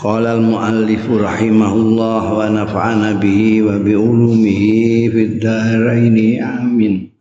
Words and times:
Qala 0.00 0.32
al-muallif 0.40 1.04
rahimahullah 1.04 2.24
wa 2.32 2.48
nafa'ana 2.48 3.20
bihi 3.20 3.60
wa 3.60 3.76
bi 3.76 3.92
ulumihi 3.92 5.12
fid 5.12 5.44
dharain 5.44 6.16
amin. 6.40 7.12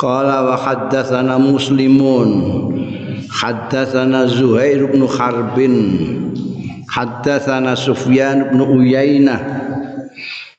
Qala 0.00 0.48
wa 0.48 0.56
haddatsana 0.56 1.36
Muslimun 1.36 2.28
haddatsana 3.28 4.24
Zuhair 4.24 4.88
bin 4.88 5.04
Harbin 5.04 5.74
haddatsana 6.88 7.76
Sufyan 7.76 8.48
bin 8.48 8.64
Uyainah 8.64 9.40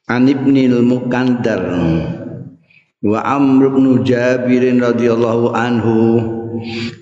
an 0.06 0.30
Ibnil 0.30 0.86
Mukandar 0.86 1.66
wa 3.02 3.20
Amr 3.26 3.74
bin 3.74 4.06
Jabir 4.06 4.70
radhiyallahu 4.70 5.50
anhu 5.58 5.98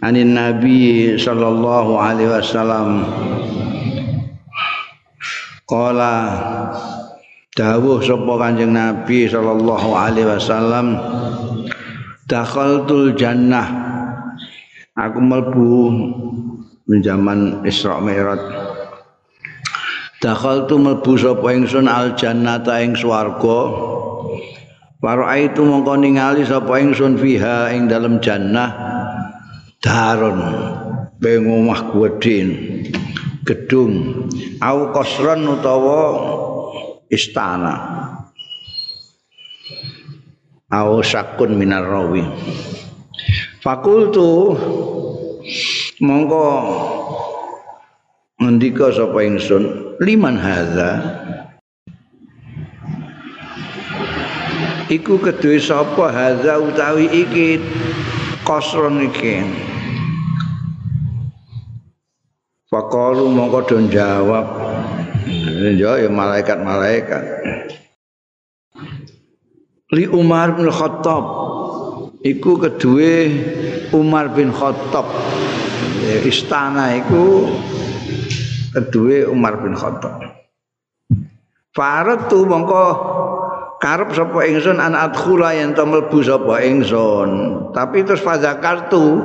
anin 0.02 0.34
nabi 0.38 1.16
sallallahu 1.18 1.98
alaihi 1.98 2.32
wasallam. 2.32 3.04
Qala 5.68 6.16
dawuh 7.58 8.00
sapa 8.00 8.34
kanjeng 8.40 8.72
nabi 8.72 9.28
sallallahu 9.28 9.90
alaihi 9.92 10.30
wasallam 10.30 10.96
dakhaltul 12.30 13.12
jannah 13.20 13.68
aku 14.96 15.20
mlebu 15.20 15.72
zaman 17.04 17.68
Isra 17.68 18.00
Mi'raj. 18.00 18.40
Dakhaltu 20.24 20.80
mlebu 20.80 21.20
sapa 21.20 21.52
ingsun 21.52 21.92
al 21.92 22.16
jannata 22.16 22.80
ing 22.80 22.96
swarga. 22.96 23.60
Para 24.98 25.36
itu 25.38 25.62
mongko 25.62 25.94
ningali 26.00 26.48
sapa 26.48 26.80
ingsun 26.80 27.20
fiha 27.20 27.76
ing 27.76 27.92
dalam 27.92 28.24
jannah 28.24 28.87
daron 29.82 30.40
peng 31.22 31.46
omah 31.46 31.94
gedhe 31.94 32.40
gedung 33.48 34.28
au 34.60 34.92
kosron 34.92 35.48
utawa 35.48 36.02
istana. 37.08 37.76
Au 40.68 41.00
sakun 41.00 41.56
minar 41.56 41.88
rawi 41.88 42.28
fakultu 43.64 44.52
mongko 46.04 46.44
ngendika 48.44 48.92
sapa 48.92 49.24
ingsun 49.24 49.96
liman 50.04 50.36
hadza? 50.36 50.92
Iku 54.92 55.20
kedue 55.24 55.56
sapa 55.60 56.12
hadza 56.12 56.60
utawi 56.60 57.08
iki 57.12 57.64
kosron 58.48 59.04
iki. 59.04 59.44
Fakalu 62.72 63.28
mongko 63.28 63.60
don 63.68 63.92
jawab 63.92 64.48
ya 65.76 66.00
ya 66.00 66.08
malaikat-malaikat. 66.08 67.24
Li 69.92 70.08
Umar 70.08 70.56
bin 70.56 70.72
Khattab. 70.72 71.24
Iku 72.24 72.60
kedue 72.60 73.16
Umar 73.92 74.32
bin 74.32 74.52
Khattab. 74.52 75.08
Istana 76.28 76.96
iku 76.96 77.48
kedue 78.76 79.28
Umar 79.28 79.60
bin 79.64 79.76
Khattab. 79.76 80.24
Farat 81.72 82.28
tu 82.28 82.44
mongko 82.44 82.84
karep 83.78 84.10
sapa 84.14 84.40
ingsun 84.46 84.78
an 84.82 84.94
adkhula 84.98 85.54
yen 85.54 85.74
to 85.78 85.84
mlebu 85.86 86.20
sapa 86.26 86.62
ingsun. 86.66 87.30
Tapi 87.74 88.04
terus 88.06 88.22
fazakartu 88.22 89.22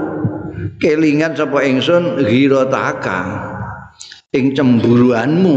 kelingan 0.81 1.37
sapa 1.37 1.65
ingsun 1.65 2.21
ghirotaka 2.23 3.21
ing 4.33 4.57
cemburuanmu 4.57 5.57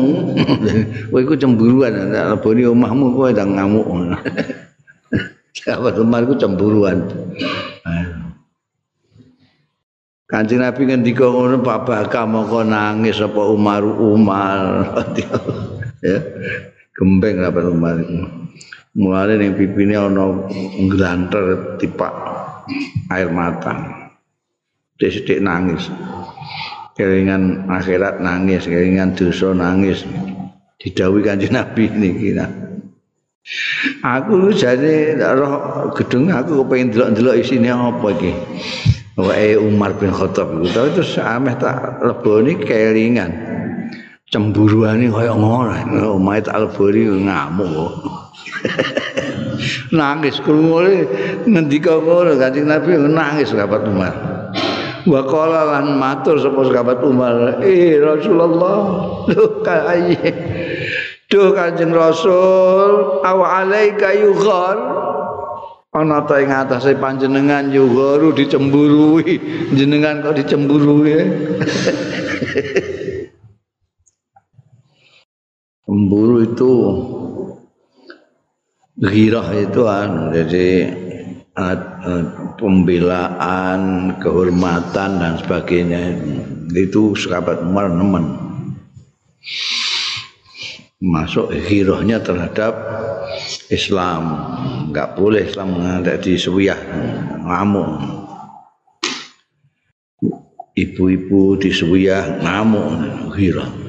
kowe 1.11 1.19
iku 1.23 1.35
cemburuan 1.39 2.11
leboni 2.11 2.67
omahmu 2.67 3.15
kowe 3.15 3.31
ndang 3.31 3.55
ngamuk. 3.55 3.87
Sahabat 5.55 5.95
Umar 5.95 6.27
iku 6.27 6.35
cemburuan. 6.35 7.07
Kanjeng 10.25 10.59
Nabi 10.59 10.89
ngendika 10.89 11.29
ngono 11.29 11.61
Pak 11.61 11.85
Baka 11.85 12.25
moko 12.25 12.65
nangis 12.65 13.21
apa 13.21 13.45
Umar 13.45 13.85
Umar 13.85 14.89
ya 16.03 16.17
gembeng 16.97 17.45
apa 17.45 17.61
Umar 17.61 18.01
mulane 18.95 19.35
ning 19.37 19.53
pipine 19.59 19.99
ana 19.99 20.47
ngranter 20.79 21.77
tipak 21.77 22.13
air 23.11 23.29
mata 23.29 24.05
Sithik 24.95 25.43
nangis. 25.43 25.91
Kelingan 26.95 27.67
akhirat 27.67 28.23
nangis, 28.23 28.63
kelingan 28.63 29.11
dosa 29.11 29.51
nangis. 29.51 30.07
Didhawuhi 30.79 31.27
Kanjeng 31.27 31.51
Nabi 31.51 31.91
niki. 31.91 32.31
Aku 33.99 34.55
jane 34.55 35.19
roh 35.19 35.91
gedung 35.93 36.31
aku 36.31 36.63
kepengin 36.63 36.95
delok-delok 36.95 37.35
isine 37.43 37.69
apa 37.75 38.07
iki. 38.15 38.31
Wae 39.19 39.59
Umar 39.59 39.99
bin 39.99 40.15
Khattab 40.15 40.59
iku 40.59 40.67
tapi 40.71 40.89
terus 40.95 41.19
ameh 41.19 41.55
tak 41.59 41.99
leboni 41.99 42.55
kelingan. 42.63 43.31
Cemburuane 44.31 45.11
kaya 45.11 45.35
ngono. 45.35 45.75
Omahe 46.15 46.39
tak 46.39 46.57
leboni 46.63 47.03
ngamuk. 47.27 48.24
nangis 49.97 50.37
krungu 50.41 50.83
ngendika 51.45 51.97
ngono 51.97 52.37
Kanjeng 52.37 52.67
Nabi? 52.69 52.97
Nangis 52.99 53.51
kabar 53.53 53.81
Umar. 53.85 54.15
wa 55.05 55.21
qala 55.21 55.69
lan 55.69 56.01
matur 56.01 56.41
sapa 56.41 56.65
sahabat 56.65 56.97
Umar 57.05 57.61
eh 57.61 58.01
Rasulullah 58.01 58.77
duh 59.29 59.61
kae 59.61 60.17
duh 61.29 61.53
kanjeng 61.53 61.93
Rasul 61.93 63.21
aw 63.21 63.39
alaika 63.41 64.17
yughar. 64.17 64.77
Ana 65.95 66.27
ta 66.27 66.43
ing 66.43 66.51
atase 66.51 66.91
panjenengan 66.99 67.71
yugharu 67.71 68.35
dicemburui. 68.35 69.39
Jenengan 69.71 70.19
kok 70.19 70.35
dicemburui 70.35 71.15
cemburu 75.85 76.43
itu 76.43 76.71
ghirah 78.95 79.47
itu 79.59 79.81
an 79.87 80.31
jadi 80.31 80.67
pembelaan, 82.59 84.11
kehormatan 84.19 85.11
dan 85.19 85.33
sebagainya. 85.39 86.19
Itu 86.75 87.15
sahabat 87.15 87.63
Umar 87.63 87.87
nemen. 87.91 88.35
Masuk 90.99 91.51
hirohnya 91.51 92.19
terhadap 92.19 92.75
Islam. 93.71 94.23
Nggak 94.91 95.15
boleh 95.15 95.47
Islam 95.47 95.79
ada 95.79 96.19
di 96.19 96.35
ngamuk. 97.45 97.91
Ibu-ibu 100.75 101.55
di 101.55 101.71
Suyah 101.71 102.43
ngamuk 102.43 102.87
hiroh 103.39 103.84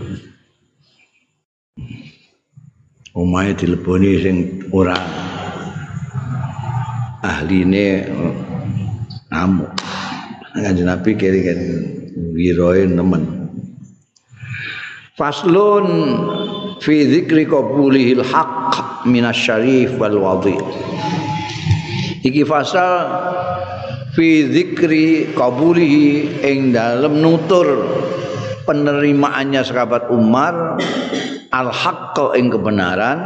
Umay 3.16 3.56
dileboni 3.56 4.20
sing 4.20 4.36
orang 4.76 5.00
ahline 7.24 8.04
ngamuk. 9.32 9.72
Kanjeng 10.52 10.84
Nabi 10.84 11.16
kiri-kiri 11.16 11.68
wiroe 12.36 12.84
nemen. 12.84 13.48
Faslun 15.16 15.88
fi 16.84 17.08
dzikri 17.08 17.48
qabulihil 17.48 18.20
haqq 18.20 19.08
minasyarif 19.08 19.96
wal 19.96 20.20
wadhi. 20.20 20.60
Iki 22.20 22.44
fasal 22.44 22.92
fi 24.12 24.44
dzikri 24.44 25.32
qabulihi 25.32 26.36
ing 26.44 26.76
dalem 26.76 27.24
nutur 27.24 27.64
penerimaannya 28.68 29.64
sahabat 29.64 30.12
Umar 30.12 30.76
al 31.56 31.72
haqq 31.72 32.36
ing 32.36 32.52
kebenaran 32.52 33.18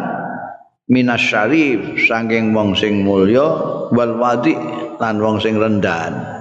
minas 0.87 1.19
syarif 1.19 1.99
saking 2.07 2.55
wong 2.55 2.79
sing 2.79 3.03
mulya 3.03 3.47
wal 3.91 4.15
wadi 4.23 4.55
lan 5.03 5.19
wong 5.19 5.43
sing 5.43 5.59
rendahan 5.59 6.41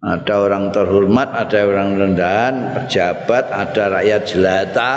ada 0.00 0.48
orang 0.48 0.72
terhormat, 0.72 1.28
ada 1.28 1.60
orang 1.68 1.92
rendahan, 1.92 2.72
pejabat, 2.72 3.52
ada 3.52 4.00
rakyat 4.00 4.22
jelata. 4.24 4.92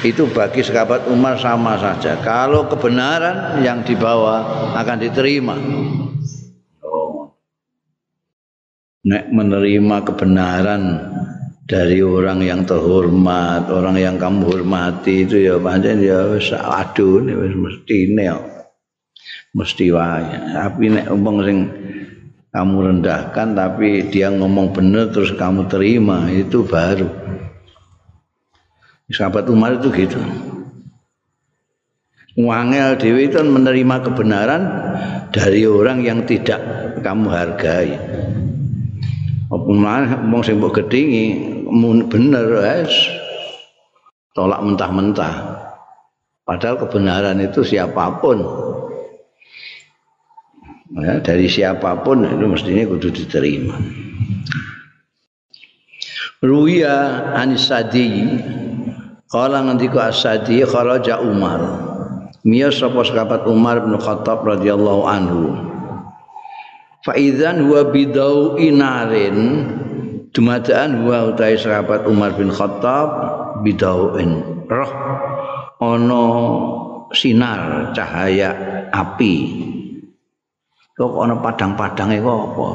Itu 0.00 0.32
bagi 0.32 0.64
sahabat 0.64 1.04
Umar 1.12 1.36
sama 1.36 1.76
saja. 1.76 2.16
Kalau 2.24 2.64
kebenaran 2.64 3.60
yang 3.60 3.84
dibawa 3.84 4.72
akan 4.72 4.96
diterima. 5.04 5.52
Nek 9.04 9.24
menerima 9.36 9.96
kebenaran 10.00 10.82
dari 11.68 12.00
orang 12.00 12.40
yang 12.40 12.64
terhormat, 12.64 13.68
orang 13.68 14.00
yang 14.00 14.16
kamu 14.16 14.48
hormati 14.48 15.28
itu 15.28 15.44
ya 15.44 15.60
pancen 15.60 16.00
ya 16.00 16.32
wis 16.32 16.48
aduh 16.56 17.20
wis 17.20 17.54
mestine 17.54 18.16
ya. 18.16 18.40
Mesti 19.52 19.92
wae. 19.92 20.56
Tapi 20.56 20.84
nek 20.88 21.12
umpang 21.12 21.44
sing 21.44 21.58
kamu 22.48 22.76
rendahkan 22.80 23.52
tapi 23.52 24.08
dia 24.08 24.32
ngomong 24.32 24.72
benar 24.72 25.12
terus 25.12 25.36
kamu 25.36 25.68
terima 25.68 26.32
itu 26.32 26.64
baru 26.64 27.06
sahabat 29.12 29.46
Umar 29.52 29.76
itu 29.76 29.92
gitu 29.92 30.16
Wangel 32.38 32.94
Dewi 33.02 33.26
itu 33.28 33.42
menerima 33.42 33.96
kebenaran 34.06 34.62
dari 35.34 35.66
orang 35.66 36.06
yang 36.06 36.22
tidak 36.22 36.62
kamu 37.02 37.26
hargai. 37.34 37.98
Apa 39.50 39.66
wong 40.22 40.42
sing 40.46 40.62
mbok 40.62 40.86
bener 42.08 42.46
wes. 42.58 42.92
Tolak 44.32 44.60
mentah-mentah. 44.64 45.34
Padahal 46.48 46.80
kebenaran 46.80 47.38
itu 47.44 47.60
siapa 47.60 48.22
pun. 48.22 48.40
Ya, 50.96 51.20
dari 51.20 51.44
siapa 51.44 52.00
pun 52.00 52.24
itu 52.24 52.46
mestinya 52.48 52.88
kudu 52.88 53.12
diterima. 53.12 53.76
Ruya 56.40 57.28
Anisadi 57.34 58.24
Kala 59.28 59.60
ngendika 59.60 60.08
Asadi 60.08 60.64
kharaja 60.64 61.20
Umar. 61.20 61.60
Miyas 62.48 62.80
sapa 62.80 63.04
sahabat 63.04 63.44
Umar 63.44 63.84
bin 63.84 64.00
Khattab 64.00 64.40
radhiyallahu 64.40 65.02
anhu. 65.04 65.52
Fa 67.04 67.12
idzan 67.12 67.68
huwa 67.68 67.92
bidau 67.92 68.56
inarin 68.56 69.68
dumadaan 70.38 71.02
huwa 71.02 71.34
utai 71.34 71.58
sahabat 71.58 72.06
Umar 72.06 72.38
bin 72.38 72.54
Khattab 72.54 73.10
bidauin. 73.66 74.62
Roh 74.70 74.92
ana 75.82 76.22
sinar 77.10 77.90
cahaya 77.90 78.54
api. 78.94 79.34
Kok 80.94 81.26
ana 81.26 81.42
padang-padange 81.42 82.22
kok 82.22 82.38
apa? 82.54 82.68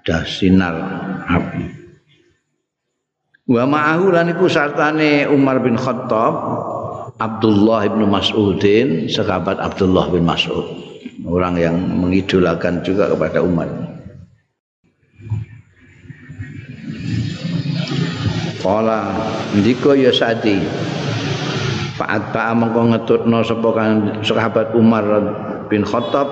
Dah 0.00 0.24
sinar 0.24 0.76
api. 1.28 1.64
Wa 3.46 3.68
ma'ahu 3.68 4.16
lan 4.16 4.32
iku 4.32 4.48
sartane 4.48 5.28
Umar 5.28 5.60
bin 5.60 5.76
Khattab 5.76 6.34
Abdullah 7.20 7.84
bin 7.92 8.08
Mas'udin 8.08 9.12
sahabat 9.12 9.60
Abdullah 9.60 10.08
bin 10.08 10.24
Mas'ud. 10.24 10.64
Orang 11.28 11.60
yang 11.60 11.76
mengidolakan 11.76 12.80
juga 12.80 13.12
kepada 13.12 13.44
Umar 13.44 13.95
Kala 18.66 19.14
ndika 19.54 19.94
ya 19.94 20.10
sadi. 20.10 20.58
Fa'at 21.94 22.34
ba'a 22.34 22.52
mengko 22.52 22.92
ngetutno 22.92 23.40
sapa 23.46 23.70
sahabat 24.26 24.74
Umar 24.74 25.06
bin 25.70 25.86
Khattab 25.86 26.28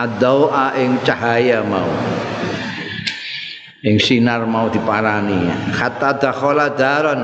ad-dawa 0.00 0.72
ing 0.80 0.96
cahaya 1.04 1.60
mau. 1.60 1.92
Ing 3.84 4.00
sinar 4.00 4.48
mau 4.48 4.72
diparani. 4.72 5.52
Hatta 5.76 6.16
dakhala 6.16 6.72
daron 6.72 7.20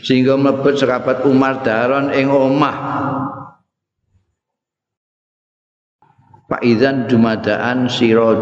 sehingga 0.00 0.34
mlebet 0.40 0.80
sahabat 0.80 1.28
Umar 1.28 1.60
daron 1.60 2.16
ing 2.16 2.32
omah. 2.32 2.76
Pak 6.48 6.64
Idzan 6.64 7.12
dumadaan 7.12 7.92
sirot 7.92 8.40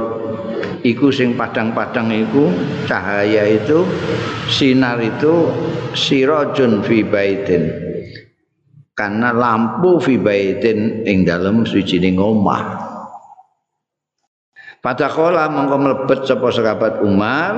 iku 0.83 1.13
sing 1.13 1.37
padang-padang 1.37 2.09
iku 2.13 2.51
cahaya 2.89 3.45
itu 3.49 3.85
sinar 4.49 5.01
itu 5.01 5.49
sirajun 5.93 6.85
fi 6.85 7.05
baitin 7.05 7.65
karena 8.97 9.33
lampu 9.33 9.97
fi 10.01 10.21
baitin 10.21 11.09
ing 11.09 11.25
dalem 11.25 11.65
suwijining 11.65 12.21
omah. 12.21 12.93
Pada 14.81 15.13
kola 15.13 15.45
mongko 15.53 15.77
mlebet 15.77 16.21
sapa 16.25 16.49
sahabat 16.49 17.05
Umar 17.05 17.55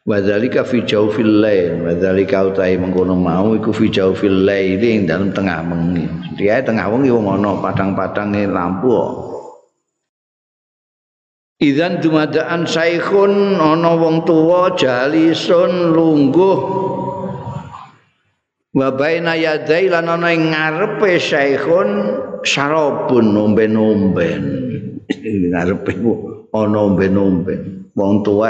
Wadzalika 0.00 0.64
fi 0.64 0.80
jaufil 0.82 1.44
lail, 1.44 1.84
wadzalika 1.84 2.42
utai 2.48 2.74
mengkono 2.80 3.14
mau 3.14 3.52
iku 3.52 3.68
fi 3.68 3.92
jaufil 3.92 4.48
lail 4.48 4.80
ing 4.80 5.04
dalem 5.04 5.28
tengah 5.28 5.60
wengi. 5.60 6.08
Dia 6.40 6.64
tengah 6.64 6.88
wengi 6.88 7.12
wong 7.12 7.28
ana 7.28 7.60
padang-padange 7.60 8.48
lampu. 8.48 8.90
Idzan 11.60 12.00
dumadaan 12.00 12.64
saikhun 12.64 13.60
ana 13.60 13.92
wong 13.92 14.24
tuwa 14.24 14.72
jalisun 14.80 15.92
lungguh. 15.92 16.58
Wa 18.72 18.88
baina 18.96 19.36
yadai 19.36 19.92
lan 19.92 20.08
ana 20.08 20.32
ing 20.32 20.56
ngarepe 20.56 21.20
syekhun 21.20 21.88
syarabun 22.48 23.36
nomben-nomben. 23.36 24.42
Ngarepe 25.52 25.92
ana 26.56 26.64
nomben-nomben. 26.64 27.92
Wong 27.92 28.12
tuwa 28.24 28.48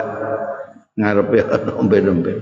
ngarepe 0.95 1.39
nomben-nomben. 1.67 2.39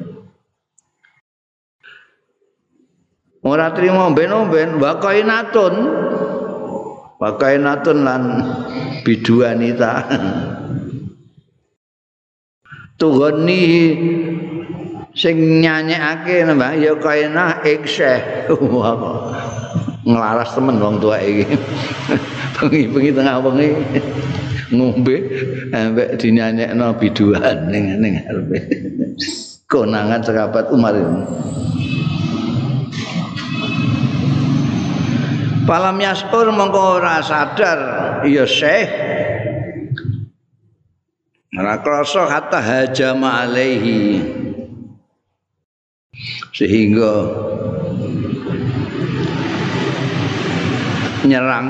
Ora 3.40 3.72
trimo 3.72 4.04
nomben-nomben 4.04 4.76
wa 4.76 5.00
kainatun 5.00 5.74
wa 7.18 7.30
kainatun 7.34 8.06
lan 8.06 8.22
biduanita. 9.02 10.06
Tuhani 12.98 13.62
sing 15.14 15.62
nyanyekake 15.62 16.42
nembah 16.46 16.74
ya 16.74 16.98
kaena 16.98 17.62
ikseh 17.62 18.50
nglaras 20.02 20.50
temen 20.54 20.82
wong 20.82 20.98
tua 20.98 21.22
iki. 21.22 21.46
Bengi-bengi 22.58 23.10
tengah 23.14 23.38
bengi 23.38 23.68
ngombe 24.74 25.16
ambek 25.70 26.18
dinyanyekno 26.18 26.98
biduan 26.98 27.70
ning 27.70 28.02
ning 28.02 28.18
arepe. 28.26 28.58
Konangan 29.68 30.24
sahabat 30.24 30.72
Umar. 30.74 30.96
ini 30.96 31.77
Palam 35.68 36.00
yasur 36.00 36.48
mongko 36.48 36.96
ora 36.96 37.20
sadar. 37.20 37.80
Ya 38.24 38.48
Syekh. 38.48 38.88
Ora 41.52 41.76
krasa 41.84 42.24
hatta 42.24 42.56
hajama 42.56 43.44
alaihi. 43.44 44.16
Sehingga 46.56 47.12
nyerang 51.28 51.68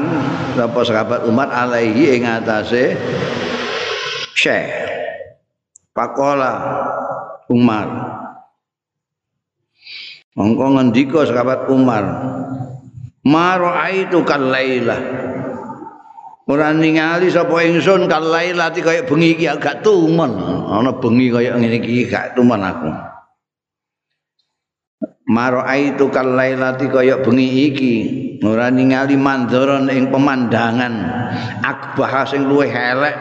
sapa 0.55 0.81
sahabat 0.87 1.21
Umar 1.27 1.51
alaihi 1.51 2.15
ing 2.15 2.23
atase 2.23 2.95
Syekh. 4.39 4.71
Pakola 5.91 6.55
Umar. 7.51 7.91
Mongko 10.39 10.79
ngendika 10.79 11.27
sahabat 11.27 11.67
Umar 11.67 12.07
Maro 13.27 13.75
aitu 13.75 14.23
kalaila 14.23 14.99
Ora 16.49 16.73
ningali 16.73 17.29
sapa 17.29 17.61
ingsun 17.61 18.09
kalaila 18.09 18.73
kaya 18.73 19.05
bengi 19.05 19.37
iki 19.37 19.45
agak 19.53 19.85
tumen. 19.85 20.33
Ana 20.65 20.97
bengi 20.97 21.29
kaya 21.29 21.53
ngene 21.61 21.77
iki 21.85 22.09
gak 22.09 22.33
tumen 22.33 22.65
aku. 22.65 22.89
Maraitu 25.29 26.09
kalailati 26.09 26.89
kaya 26.89 27.21
bengi 27.21 27.69
iki. 27.69 27.95
Ora 28.41 28.73
ningali 28.73 29.21
mandharan 29.21 29.93
ing 29.93 30.09
pemandangan. 30.09 30.95
Akbah 31.61 32.25
sing 32.25 32.49
luwih 32.49 32.73
elek 32.73 33.17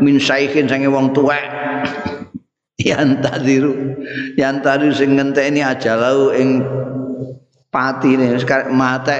min 0.00 0.16
saikhin 0.16 0.64
sange 0.64 0.88
wong 0.88 1.12
tuwek. 1.12 1.44
Yang 2.80 3.20
tadiru 3.20 3.72
yang 4.40 4.64
tadi 4.64 4.88
sing 4.96 5.20
ngenteni 5.20 5.60
aja 5.60 6.00
lau 6.00 6.32
ing 6.32 6.64
pati 7.70 8.18
ini 8.18 8.34
sekarang 8.36 8.74
mata 8.74 9.14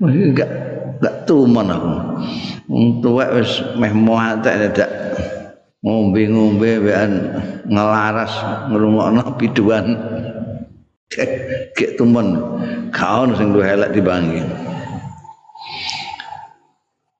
enggak 0.00 0.50
enggak 0.98 1.16
tuman 1.28 1.68
aku. 1.68 1.94
Wong 2.72 3.04
tuwek 3.04 3.30
wis 3.36 3.60
meh 3.76 3.92
muatek 3.92 4.72
dadak 4.72 4.90
ngombe-ngombe 5.84 6.80
wean 6.82 7.12
ngelaras 7.68 8.32
ngrungokno 8.72 9.36
biduan. 9.36 9.86
Gek 11.12 12.00
tumen 12.00 12.40
kaon 12.88 13.36
sing 13.36 13.52
luwih 13.52 13.76
elek 13.76 13.92
dibangi. 13.92 14.40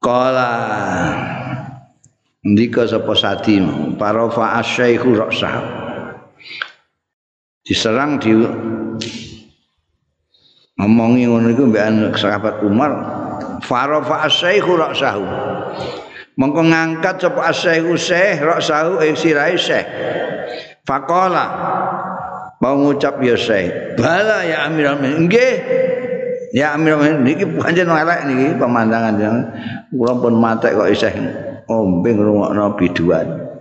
Kala 0.01 0.51
ndika 2.43 2.89
sapa 2.89 3.13
sadi 3.15 3.63
para 4.01 4.27
fa 4.33 4.59
asyaihu 4.65 5.15
rasa 5.15 5.63
diserang 7.63 8.19
di 8.19 8.35
ngomongi 10.79 11.31
ngono 11.31 11.47
iku 11.55 11.65
mbek 11.71 12.19
sahabat 12.19 12.59
Umar 12.67 12.93
farofa 13.63 14.27
asyaihu 14.27 14.75
ra'sahu. 14.75 15.25
Mongko 16.33 16.63
ngangkat 16.65 17.23
sapa 17.23 17.55
asyaihu 17.55 17.95
syekh 17.95 18.43
ra'sahu 18.43 18.99
ing 19.07 19.15
sirahe 19.15 19.55
syekh 19.55 19.87
faqala. 20.83 21.47
Mau 22.59 22.79
ngucap 22.79 23.23
ya 23.23 23.39
syekh 23.39 23.95
bala 23.95 24.43
ya 24.43 24.67
amiral 24.67 24.99
mukminin 24.99 25.31
nggih. 25.31 25.55
Ya 26.51 26.75
amiral 26.75 26.99
mukminin 26.99 27.23
niki 27.23 27.45
pancen 27.47 27.87
elek 27.87 28.21
niki 28.27 28.47
pemandangan 28.59 29.15
yang 29.23 29.37
kula 29.95 30.15
pun 30.19 30.35
matek 30.35 30.75
kok 30.75 30.91
isih 30.91 31.15
ombe 31.71 32.11
ngrungokno 32.11 32.75
biduan 32.75 33.52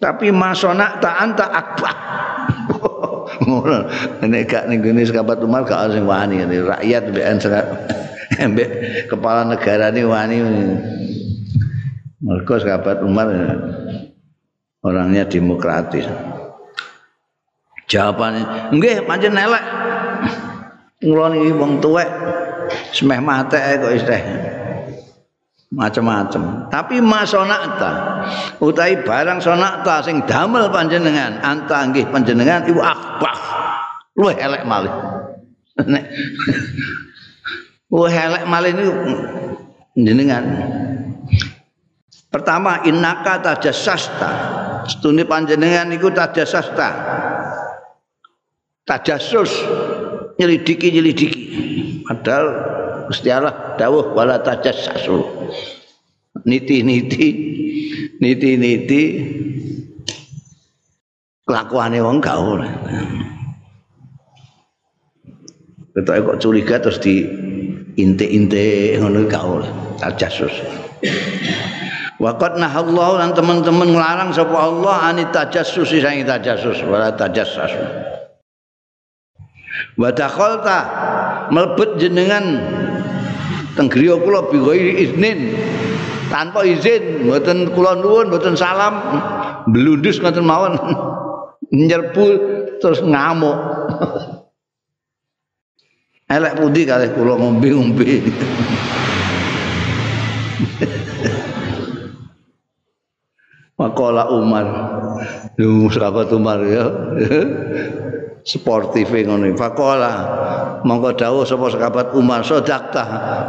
tapi 0.00 0.32
masona 0.32 0.96
tak 0.96 1.14
anta 1.20 1.46
akbar 1.52 1.96
nek 4.24 4.42
gak 4.48 4.64
ning 4.70 4.80
gene 4.80 5.02
sahabat 5.04 5.38
Umar 5.42 5.66
gak 5.66 5.92
sing 5.92 6.06
wani. 6.08 6.42
Rakyat 6.42 7.04
mbek 8.52 8.70
kepala 9.10 9.46
negara 9.46 9.92
ini 9.92 10.02
wani. 10.06 10.38
Mereka 12.22 12.54
sahabat 12.64 13.04
Umar 13.04 13.28
orangnya 14.82 15.28
demokratis. 15.28 16.06
Jawabannya 17.86 18.74
nggih 18.74 19.06
pancen 19.06 19.38
elek. 19.38 19.64
Ngulon 21.04 21.38
iki 21.38 21.52
wong 21.54 21.72
tuwek 21.78 22.08
semeh 22.90 23.20
mate 23.20 23.60
kok 23.60 23.94
isih 23.94 24.22
macam-macam. 25.74 26.70
Tapi 26.70 27.02
masonakta 27.02 28.22
utai 28.62 29.02
barang 29.02 29.42
sonakta 29.42 30.06
sing 30.06 30.22
damel 30.30 30.70
panjenengan 30.70 31.42
anta 31.42 31.82
nggih 31.90 32.06
panjenengan 32.10 32.62
ibu 32.70 32.78
akbah. 32.78 33.38
Luwih 34.16 34.36
elek 34.38 34.62
malih. 34.64 34.92
Nek 35.92 36.04
Luwih 37.90 38.14
elek 38.14 38.44
malih 38.46 38.70
niku 38.72 38.92
jenengan. 39.98 40.44
Pertama 42.30 42.84
innaka 42.84 43.40
tajassasta. 43.40 44.30
Setune 44.86 45.26
panjenengan 45.26 45.88
iku 45.90 46.12
tajassasta. 46.12 46.88
Tajassus 48.86 49.50
nyelidiki-nyelidiki. 50.38 51.42
Padahal 52.06 52.46
Gusti 53.06 53.30
Allah 53.30 53.78
dawuh 53.78 54.12
wala 54.12 54.42
tajassasu. 54.42 55.22
Niti-niti 56.46 57.26
niti-niti 58.20 59.02
kelakuane 61.46 61.98
wong 62.02 62.18
gak 62.18 62.36
ora. 62.36 62.68
Ketoke 65.96 66.20
kok 66.20 66.38
curiga 66.44 66.76
terus 66.76 67.00
di 67.00 67.24
intik-intik 67.96 69.00
ngono 69.00 69.24
gak 69.30 69.44
ora. 69.46 69.68
Tajassus. 69.96 70.52
Waqat 72.16 72.56
nahallahu 72.56 73.20
lan 73.20 73.36
teman-teman 73.36 73.92
nglarang 73.92 74.32
sapa 74.32 74.56
Allah 74.56 74.96
ani 75.12 75.24
tajassus 75.32 75.88
sing 75.92 76.24
tajassus 76.24 76.80
wala 76.84 77.12
tajassasu. 77.12 77.80
Wa 79.96 80.12
dakhalta 80.12 80.78
mlebet 81.52 82.00
jenengan 82.00 82.44
teng 83.76 83.92
griya 83.92 84.16
kula 84.16 84.48
bi 84.48 84.58
iznin. 85.04 85.52
Tanpa 86.32 86.66
izin 86.66 87.28
mboten 87.28 87.70
kula 87.76 88.00
nuwun 88.00 88.32
mboten 88.32 88.56
salam. 88.56 88.98
Blundus 89.70 90.18
ngoten 90.18 90.42
mawon. 90.42 90.74
Nyerbu 91.86 92.26
terus 92.80 93.04
ngamuk. 93.04 93.58
Elek 96.34 96.58
pundi 96.58 96.82
kalih 96.82 97.14
kula 97.14 97.38
ngombe-ngombe. 97.38 98.10
Makola 103.76 104.32
Umar, 104.32 104.64
lu 105.60 105.92
sahabat 105.92 106.32
Umar 106.32 106.64
ya, 106.64 106.88
sportif 108.46 109.10
ngono. 109.10 109.50
Fakola 109.58 110.12
mongko 110.86 111.18
dawuh 111.18 111.42
sapa 111.42 111.66
sahabat 111.74 112.14
Umar 112.14 112.46
sodakta 112.46 113.02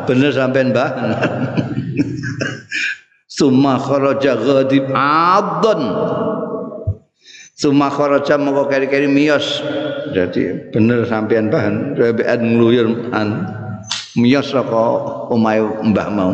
bener 0.09 0.33
sampean 0.33 0.73
Mbah. 0.73 0.89
Summa 3.37 3.77
kharaja 3.77 4.33
ghadib 4.33 4.89
adon. 4.97 5.81
Summa 7.53 7.93
kharaja 7.93 8.41
mongko 8.41 8.65
keri-keri 8.65 9.05
miyos. 9.05 9.61
Jadi 10.17 10.73
bener 10.73 11.05
sampean 11.05 11.53
Mbah 11.53 11.93
rebekan 11.93 12.41
ngluyur 12.41 13.13
an 13.13 13.45
miyos 14.17 14.49
saka 14.49 15.29
omahe 15.29 15.61
Mbah 15.93 16.09
mau. 16.09 16.33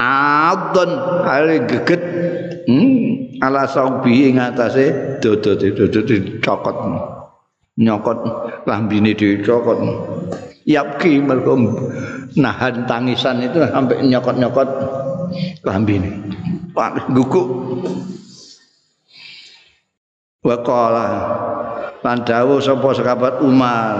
Adon 0.00 0.90
hale 1.28 1.68
geget 1.68 2.02
hmm, 2.64 3.36
ala 3.44 3.68
saubi 3.68 4.30
ing 4.30 4.40
atase 4.40 5.20
dodo 5.20 5.58
dodo 5.58 6.00
dicokot. 6.06 7.17
Nyokot 7.78 8.18
lambine 8.66 9.14
dicokot. 9.14 9.78
Yapki 10.68 11.22
mergo 11.24 11.56
nahan 12.36 12.84
tangisan 12.84 13.40
itu 13.40 13.64
sampai 13.64 14.04
nyokot-nyokot 14.04 14.68
lambine. 15.64 16.12
Pak 16.74 17.08
guguk. 17.14 17.48
Waqala 20.44 21.06
lan 22.04 22.18
dawuh 22.26 22.60
sapa 22.60 22.88
sahabat 22.94 23.40
Umar. 23.40 23.96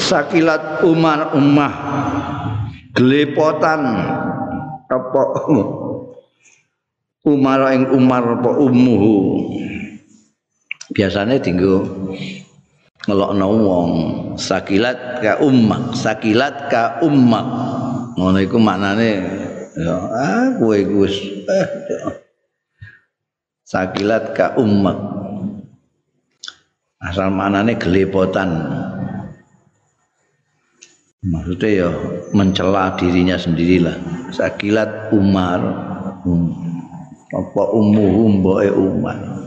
Sakilat 0.00 0.80
Umar 0.86 1.36
ummah 1.36 1.74
glepotan 2.96 3.84
apa? 4.88 5.22
Umar 7.20 7.60
ing 7.76 7.84
Umar 7.92 8.40
apa 8.40 8.50
ummuhu? 8.56 9.44
Biasanya 10.90 11.36
tinggal 11.38 11.84
ngelokno 13.08 13.46
wong 13.64 13.92
sakilat 14.36 15.24
ka 15.24 15.40
ummak 15.40 15.96
sakilat 15.96 16.68
ka 16.68 17.00
ummak. 17.00 17.46
Ngono 18.20 18.38
iku 18.42 18.60
maknane 18.60 19.10
ya 19.78 19.96
ah 20.12 20.46
kowe 20.60 20.76
iku 20.76 21.08
wis 21.08 21.16
eh, 21.48 21.68
sakilat 23.64 24.36
ka 24.36 24.60
ummak. 24.60 24.98
Asal 27.00 27.32
maknane 27.32 27.80
gelepotan. 27.80 28.50
Maksudnya 31.20 31.68
ya 31.68 31.88
mencela 32.32 32.96
dirinya 32.96 33.36
sendirilah. 33.36 33.96
Sakilat 34.32 35.12
umar 35.12 35.60
um, 36.24 36.52
apa 37.30 37.62
umuhu 37.76 38.40
mboke 38.40 38.68
umar 38.72 39.40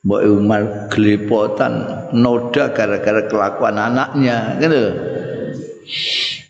Mbak 0.00 0.22
Umar 0.32 0.62
gelepotan 0.88 1.72
noda 2.16 2.72
gara-gara 2.72 3.20
kelakuan 3.28 3.76
anaknya 3.76 4.56
gitu. 4.56 4.82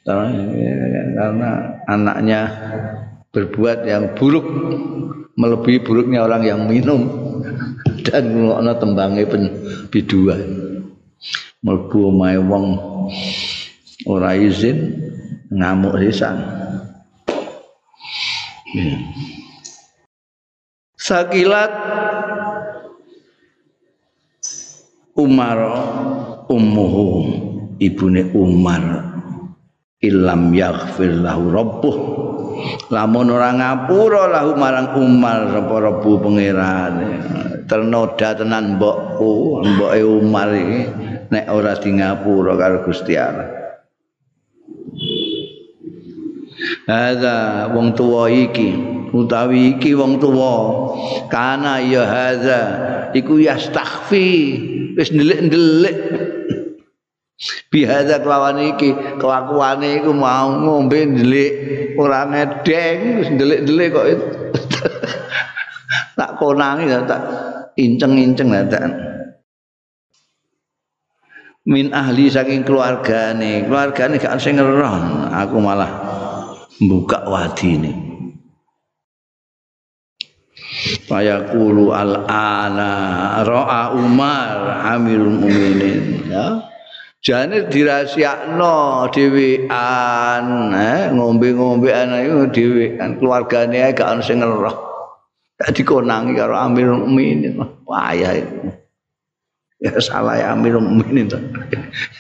Karena 0.07 1.51
anaknya 1.91 2.41
berbuat 3.35 3.87
yang 3.91 4.15
buruk 4.15 4.47
melebihi 5.35 5.83
buruknya 5.83 6.23
orang 6.27 6.43
yang 6.47 6.61
minum 6.71 7.11
dan 8.07 8.31
ngono 8.31 8.73
tembange 8.79 9.27
biduan. 9.91 10.41
Mlebu 11.61 11.99
omahe 12.09 12.39
wong 12.41 12.67
ora 14.09 14.33
izin 14.39 14.95
ngamuk 15.51 15.99
sisan. 16.01 16.39
Sakilat 20.95 21.73
Umar 25.21 25.59
ummuhu 26.49 27.09
ibune 27.77 28.33
Umar. 28.33 29.13
Ilam 30.01 30.57
yaghfir 30.57 31.21
lahu 31.21 31.53
rabbuh. 31.53 31.97
Lamun 32.89 33.29
ora 33.29 33.53
ngapura 33.53 34.33
lahu 34.33 34.57
marang 34.57 34.97
Umar 34.97 35.53
sapa 35.53 35.77
rabbu 35.77 36.25
pangeran? 36.25 36.95
Ternoda 37.69 38.33
tenan 38.33 38.81
mbokku 38.81 39.61
mboke 39.61 40.01
Umar 40.01 40.57
iki 40.57 40.81
nek 41.29 41.47
ora 41.53 41.77
di 41.77 41.91
ngapura 42.01 42.57
karo 42.57 42.81
Gusti 42.89 43.13
Allah. 43.21 43.61
Hadza 46.89 47.69
wong 47.77 47.93
tuwa 47.93 48.33
iki 48.33 48.73
utawi 49.13 49.77
iki 49.77 49.93
wong 49.93 50.17
tuwa. 50.17 50.57
Kana 51.29 51.85
ya 51.85 52.09
hadza 52.09 52.61
iku 53.13 53.37
yastakhfi 53.37 54.29
wis 55.01 55.09
ndelik-ndelik. 55.17 55.97
Bihadza 57.73 58.21
kelawan 58.21 58.61
iki 58.77 58.93
kelakuane 59.17 60.05
iku 60.05 60.13
mau 60.13 60.53
ngombe 60.53 61.09
ndelik 61.09 61.53
ora 61.97 62.29
ngedeng 62.29 63.25
ndelik-ndelik 63.41 63.89
kok. 63.97 64.07
Tak 66.21 66.37
konangi 66.37 66.85
tak 67.09 67.23
inceng-inceng 67.81 68.53
tak. 68.69 68.93
Min 71.65 71.97
ahli 71.97 72.29
saking 72.29 72.61
keluargane 72.61 73.65
keluargane 73.65 74.21
gak 74.21 74.37
sing 74.37 74.61
ngeron 74.61 75.33
aku 75.33 75.57
malah 75.65 75.89
buka 76.77 77.25
wadine 77.25 78.10
Fayaqulu 80.81 81.93
al-ana 81.93 82.93
ra'a 83.45 83.93
Umar 83.93 84.81
Amirul 84.97 85.45
Mukminin 85.45 86.25
ya. 86.33 86.65
Jane 87.21 87.69
dirahasiakno 87.69 89.13
dhewean 89.13 90.47
eh 90.73 91.13
ngombe-ngombean 91.13 92.17
iku 92.25 92.49
dhewean 92.49 93.21
keluargane 93.21 93.93
gak 93.93 94.09
ono 94.09 94.23
sing 94.25 94.41
ngeroh. 94.41 94.77
Gak 95.61 95.77
dikonangi 95.77 96.33
karo 96.33 96.57
Amirul 96.57 97.05
Mukminin 97.05 97.61
wayah 97.85 98.41
itu 98.41 98.73
ya. 99.85 99.93
Salah 100.01 100.41
ya 100.41 100.57
Amirul 100.57 100.81
Mukminin 100.81 101.29
to. 101.29 101.37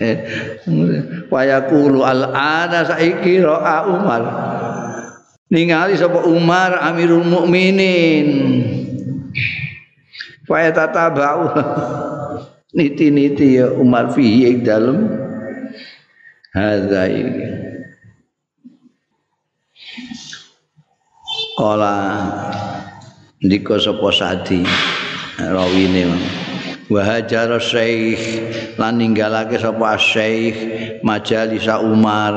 Wayaqulu 1.33 2.05
al-ana 2.05 2.85
saiki 2.85 3.40
ra'a 3.40 3.88
Umar 3.88 4.23
ningali 5.50 5.99
sapa 5.99 6.25
Umar 6.25 6.78
Amirul 6.78 7.26
Mukminin. 7.26 8.28
Faya 10.47 10.71
tatabau 10.75 11.50
niti-niti 12.76 13.59
ya 13.59 13.75
Umar 13.75 14.14
fi 14.14 14.47
ing 14.47 14.62
dalem. 14.62 15.11
Hadza 16.50 17.07
iki 17.07 17.47
kala 21.54 21.95
ndika 23.45 23.76
sapa 23.78 24.09
sadi 24.11 24.64
rawine 25.38 26.09
wa 26.90 27.00
hajar 27.06 27.54
syekh 27.62 28.20
lan 28.75 28.99
ninggalake 28.99 29.54
sapa 29.56 29.94
syekh 29.97 30.56
majalis 31.06 31.70
Umar 31.70 32.35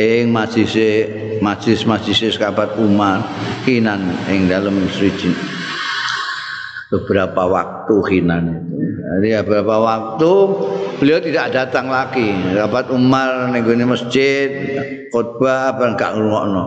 ing 0.00 0.32
majlise 0.32 1.06
majlis-majlis 1.44 2.40
sahabat 2.40 2.80
Umar 2.80 3.20
kinan 3.68 4.16
ing 4.32 4.48
dalem 4.48 4.88
siji 4.88 5.30
beberapa 6.94 7.42
waktu 7.50 7.96
hinan 8.06 8.44
itu. 8.54 8.74
Jadi 9.04 9.28
beberapa 9.42 9.76
waktu 9.82 10.32
beliau 11.02 11.18
tidak 11.22 11.46
datang 11.54 11.90
lagi. 11.90 12.34
Dapat 12.54 12.94
Umar 12.94 13.50
ning 13.50 13.66
masjid 13.86 14.50
khutbah 15.10 15.74
apa 15.74 15.94
enggak 15.94 16.10
ngrungokno. 16.14 16.64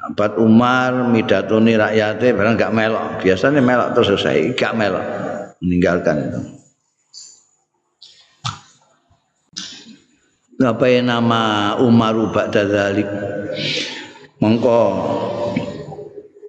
Dapat 0.00 0.40
Umar 0.40 1.12
midatoni 1.12 1.76
rakyatnya 1.76 2.32
barang 2.32 2.54
enggak 2.56 2.72
melok. 2.72 3.06
Biasanya 3.20 3.60
melok 3.60 3.88
terus 3.92 4.08
selesai, 4.16 4.56
enggak 4.56 4.72
melok. 4.72 5.06
Meninggalkan 5.60 6.16
itu. 6.24 6.40
Yang 10.60 11.04
nama 11.04 11.42
Umar 11.80 12.16
Ba'da 12.32 12.64
Dzalik? 12.64 13.08
Mongko 14.40 14.80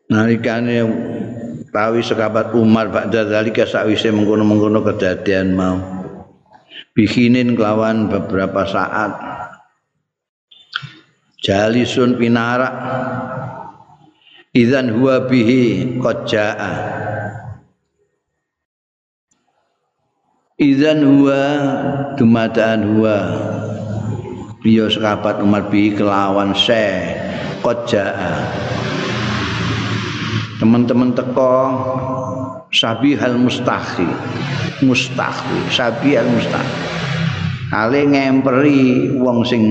nalikane 0.08 0.84
tawi 1.72 2.03
sekabat 2.03 2.51
Umar 2.51 2.91
ba'da 2.91 3.31
zalika 3.31 3.63
sakwise 3.63 4.12
mengkono-mengkono 4.12 4.84
kedadian 4.84 5.55
mau 5.55 5.79
bikinin 6.91 7.55
kelawan 7.55 8.12
beberapa 8.12 8.67
saat 8.67 9.12
jalisun 11.39 12.20
pinara 12.20 12.70
idzan 14.51 14.91
huwa 14.91 15.31
bihi 15.31 15.96
qad 16.03 16.27
jaa 16.27 16.75
idzan 20.60 20.99
huwa 21.08 21.39
dumadaan 22.19 22.84
huwa. 22.95 23.17
Biyo 24.62 24.91
sekabat 24.93 25.41
Umar 25.41 25.73
bihi 25.73 25.95
kelawan 25.95 26.52
syekh 26.52 27.15
qad 27.63 27.80
jaa 27.88 28.43
teman-teman 30.60 31.15
teko 31.15 31.56
sabihal 32.75 33.39
mustahi. 33.39 34.06
Mustahi 34.84 35.71
sabihal 35.71 36.28
mustahi. 36.28 36.71
Ale 37.71 38.04
ngemperi 38.04 39.15
wong 39.15 39.47
sing 39.47 39.63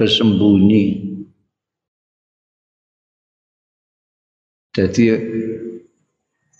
bersembunyi 0.00 1.07
jadi 4.72 5.04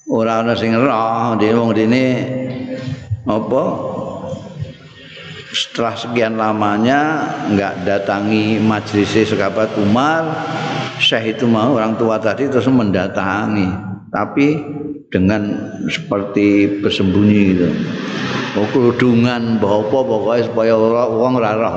ora 0.08 0.40
ana 0.40 0.56
sing 0.56 0.72
roh 0.72 1.36
dene 1.36 1.56
wong 1.56 1.72
dene 1.76 2.04
apa? 3.28 3.62
Setelah 5.48 5.96
sekian 5.96 6.36
lamanya 6.36 7.00
enggak 7.48 7.84
datangi 7.84 8.60
majelis 8.60 9.32
sekabat 9.32 9.72
Umar 9.80 10.28
Syekh 11.00 11.38
itu 11.38 11.48
mau 11.48 11.72
orang 11.76 11.96
tua 11.96 12.20
tadi 12.20 12.48
terus 12.48 12.68
mendatangi. 12.68 13.68
Tapi 14.08 14.46
dengan 15.08 15.72
seperti 15.88 16.80
bersembunyi 16.80 17.40
gitu. 17.54 17.68
Kerudungan 18.58 19.60
apa 19.62 19.98
pokoknya 20.02 20.42
supaya 20.50 20.72
orang 20.74 21.34
rarah 21.38 21.76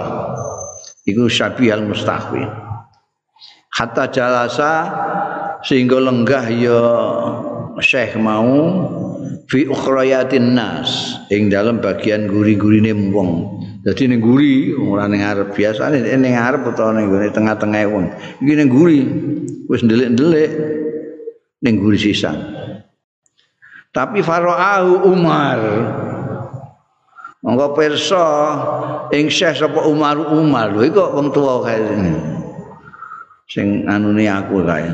itu 1.06 1.30
syabi 1.30 1.70
al 1.70 1.86
mustahwi 1.86 2.41
hatta 3.74 4.06
jalasa 4.12 4.74
sehingga 5.65 5.97
lenggah 6.02 6.45
ya 6.50 6.82
syekh 7.82 8.17
mau 8.17 8.54
fi 9.50 9.65
ukhrayatin 9.69 10.58
nas 10.58 11.17
ing 11.34 11.50
dalam 11.50 11.82
bagian 11.82 12.30
guri-gurine 12.30 12.93
wong 13.13 13.62
Jadi 13.82 14.13
ning 14.13 14.21
guri 14.21 14.78
ora 14.78 15.10
ning 15.10 15.26
arep 15.26 15.58
biasane 15.58 16.06
ning 16.06 16.38
arep 16.38 16.69
utawa 16.69 16.93
ning 16.93 17.10
tengah-tengah 17.34 17.89
wong. 17.89 18.13
Iki 18.38 18.54
ning 18.54 18.69
guri 18.69 19.02
wis 19.65 19.82
ndelik-ndelik 19.82 20.52
ning 21.65 21.82
guri 21.82 21.97
sisan. 21.97 22.38
Tapi 23.89 24.21
Faro'ahu 24.21 25.10
Umar 25.10 25.60
Monggo 27.41 27.74
pirsa 27.74 28.26
ing 29.10 29.34
Syekh 29.34 29.65
sapa 29.65 29.82
Umar 29.89 30.30
Umar 30.30 30.69
lho 30.78 30.86
iku 30.86 31.17
wong 31.17 31.34
tuwa 31.34 31.65
kae 31.65 31.82
sing 33.50 33.89
anune 33.89 34.30
aku 34.30 34.62
kae. 34.62 34.86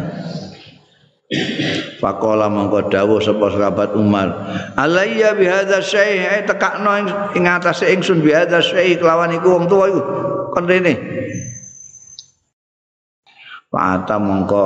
Fakola 2.00 2.48
mongko 2.48 2.88
dawuh 2.88 3.20
sapa 3.20 3.52
sahabat 3.52 4.00
Umar. 4.00 4.32
Alayya 4.80 5.36
bi 5.36 5.44
hadza 5.44 5.84
syai' 5.84 6.24
ay 6.24 6.42
tekakno 6.48 6.88
ing 7.36 7.44
atase 7.44 7.92
ingsun 7.92 8.24
bi 8.24 8.32
hadza 8.32 8.64
kelawan 8.72 9.36
iku 9.36 9.60
wong 9.60 9.68
tuwa 9.68 9.92
iku. 9.92 10.02
Kon 10.56 10.64
rene. 10.64 10.96
Fa'ata 13.68 14.16
mongko 14.24 14.64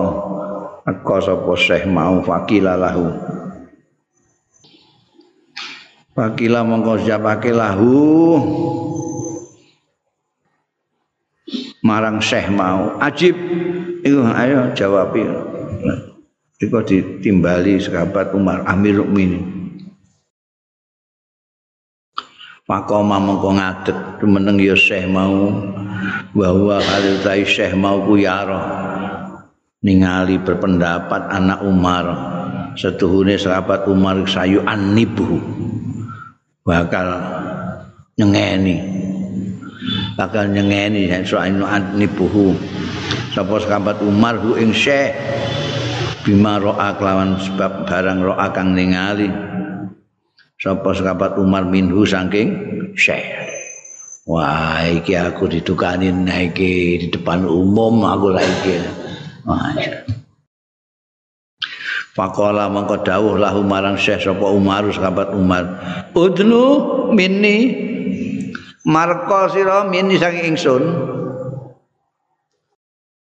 eko 0.85 1.15
sapa 1.17 1.51
syekh 1.57 1.89
mau 1.89 2.21
fakila 2.21 2.77
lahu. 2.77 3.09
Fakila 6.13 6.61
mongko 6.61 7.01
siapake 7.01 7.49
lahu. 7.49 7.97
Marang 11.81 12.21
syekh 12.21 12.53
mau. 12.53 13.01
Ajib. 13.01 13.33
Iku 14.05 14.29
ayo 14.29 14.77
jawab 14.77 15.17
Iku 16.61 16.77
ditimbali 16.85 17.81
sahabat 17.81 18.37
Umar 18.37 18.61
Amir 18.69 19.01
Mukminin. 19.01 19.41
Makoma 22.69 23.17
mengko 23.17 23.57
ngadeg 23.57 23.97
meneng 24.29 24.61
ya 24.61 24.77
Syekh 24.77 25.09
mau. 25.09 25.49
Bahwa 26.37 26.77
kali 26.77 27.17
tai 27.25 27.41
Syekh 27.49 27.73
mau 27.73 28.05
ku 28.05 28.13
yaro 28.13 28.61
ningali 29.81 30.37
berpendapat 30.37 31.33
anak 31.33 31.65
Umar. 31.65 32.05
Setuhune 32.77 33.41
sahabat 33.41 33.89
Umar 33.89 34.21
sayu 34.29 34.61
anibu. 34.61 35.41
Bakal 36.61 37.09
nyengeni. 38.21 38.77
Bakal 40.13 40.53
nyengeni 40.53 41.09
soal 41.25 41.57
anibuhu. 41.57 42.53
Sapa 43.33 43.57
sahabat 43.65 43.97
Umar 44.05 44.37
hu 44.37 44.61
ing 44.61 44.69
Syekh 44.77 45.17
bima 46.21 46.61
ro'a 46.61 46.93
kelawan 46.97 47.37
sebab 47.41 47.89
barang 47.89 48.19
ro'a 48.21 48.47
kang 48.53 48.77
ningali. 48.77 49.29
Sapa 50.61 50.93
sahabat 50.93 51.41
Umar 51.41 51.65
minhu 51.65 52.05
saking 52.05 52.49
Syekh. 52.93 53.49
Wah 54.29 54.85
iki 54.85 55.17
aku 55.17 55.49
ditukani 55.49 56.13
iki 56.29 57.01
di 57.01 57.07
depan 57.09 57.41
umum 57.49 58.05
aku 58.05 58.29
lah 58.29 58.45
iki. 58.45 58.77
Fakola 62.13 62.69
mengko 62.69 63.01
dawuh 63.01 63.41
lahu 63.41 63.65
marang 63.65 63.97
Syekh 63.97 64.21
sapa 64.21 64.45
Umar 64.53 64.85
sahabat 64.93 65.33
Umar. 65.33 65.65
Udnu 66.13 66.65
minni. 67.17 67.89
Marko 68.85 69.49
sira 69.49 69.85
min 69.89 70.13
saking 70.13 70.53
ingsun. 70.53 70.83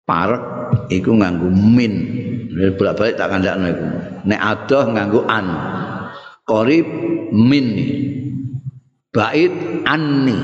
Parek 0.10 0.42
iku 0.90 1.14
nganggo 1.14 1.54
min 1.54 1.94
bolak-balik 2.76 3.16
tak 3.16 3.32
kandakno 3.32 3.66
iku. 3.72 3.88
Nek 4.28 4.42
adoh 4.42 4.86
nganggo 4.92 5.22
an. 5.30 5.48
Qarib 6.44 6.88
min. 7.32 7.68
Bait 9.16 9.54
anni. 9.88 10.38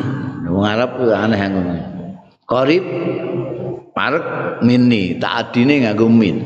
Wong 0.45 0.63
Arab 0.63 1.01
aneh 1.03 1.41
ngono 1.51 1.75
qarib 2.45 2.85
parek 3.91 4.25
minni. 4.63 5.17
Tak 5.19 5.33
adine 5.51 5.83
nganggo 5.83 6.07
min. 6.07 6.37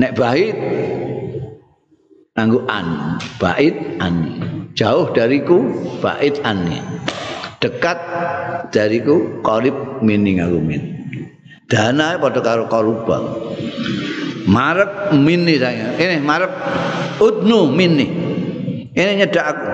Nek 0.00 0.12
bait 0.18 0.56
nganggo 2.34 2.66
an. 2.66 2.86
Bait 3.38 3.76
anni. 4.02 4.32
Jauh 4.74 5.12
dariku 5.14 5.62
bait 6.02 6.36
anni. 6.42 6.80
Dekat 7.62 7.98
dariku 8.74 9.40
qarib 9.46 10.02
minni 10.02 10.40
nganggo 10.40 10.60
min. 10.60 10.82
Dana 11.66 12.14
padha 12.22 12.40
karo 12.46 12.70
korubang 12.70 13.26
marep 14.46 15.12
minni 15.12 15.58
saya. 15.58 15.98
Ini 15.98 16.22
marep 16.22 16.50
udnu 17.18 17.70
minni. 17.74 18.06
Ini 18.96 19.12
nyedak 19.20 19.44
aku. 19.44 19.68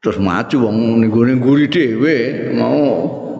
Terus 0.00 0.18
maju 0.22 0.56
wong 0.70 0.76
ning 1.02 1.10
guri 1.42 1.66
dhewe 1.66 2.16
mau 2.54 2.78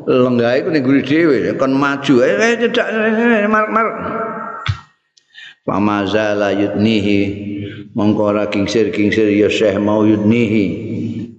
lenggah 0.03 0.59
iku 0.59 0.69
ning 0.75 0.83
guri 0.83 1.01
dhewe 1.07 1.55
kon 1.55 1.73
maju. 1.73 2.15
Eh 2.27 2.59
nyedak 2.59 2.87
marep 3.49 3.71
marep. 3.71 3.97
Pamazala 5.67 6.55
yudnihi 6.55 7.21
mongko 7.91 8.31
kingsir 8.55 8.95
kingsir 8.95 9.27
ya 9.31 9.51
Syekh 9.51 9.79
mau 9.83 10.07
yudnihi. 10.07 10.87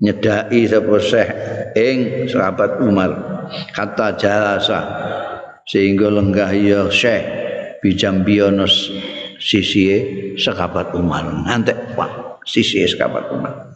Nyedaki 0.04 0.68
sapa 0.68 0.96
Syekh 1.00 1.30
ing 1.76 1.98
sahabat 2.28 2.84
Umar. 2.84 3.12
Kata 3.72 4.20
jalasa 4.20 4.80
sehingga 5.68 6.08
lenggah 6.08 6.52
ya 6.56 6.88
Syekh 6.88 7.24
bijambionos 7.84 8.90
sisi 9.38 9.86
sahabat 10.40 10.96
Umar 10.96 11.28
ngantek 11.46 11.94
pak 11.94 12.42
sisi 12.48 12.88
sahabat 12.88 13.30
Umar 13.36 13.68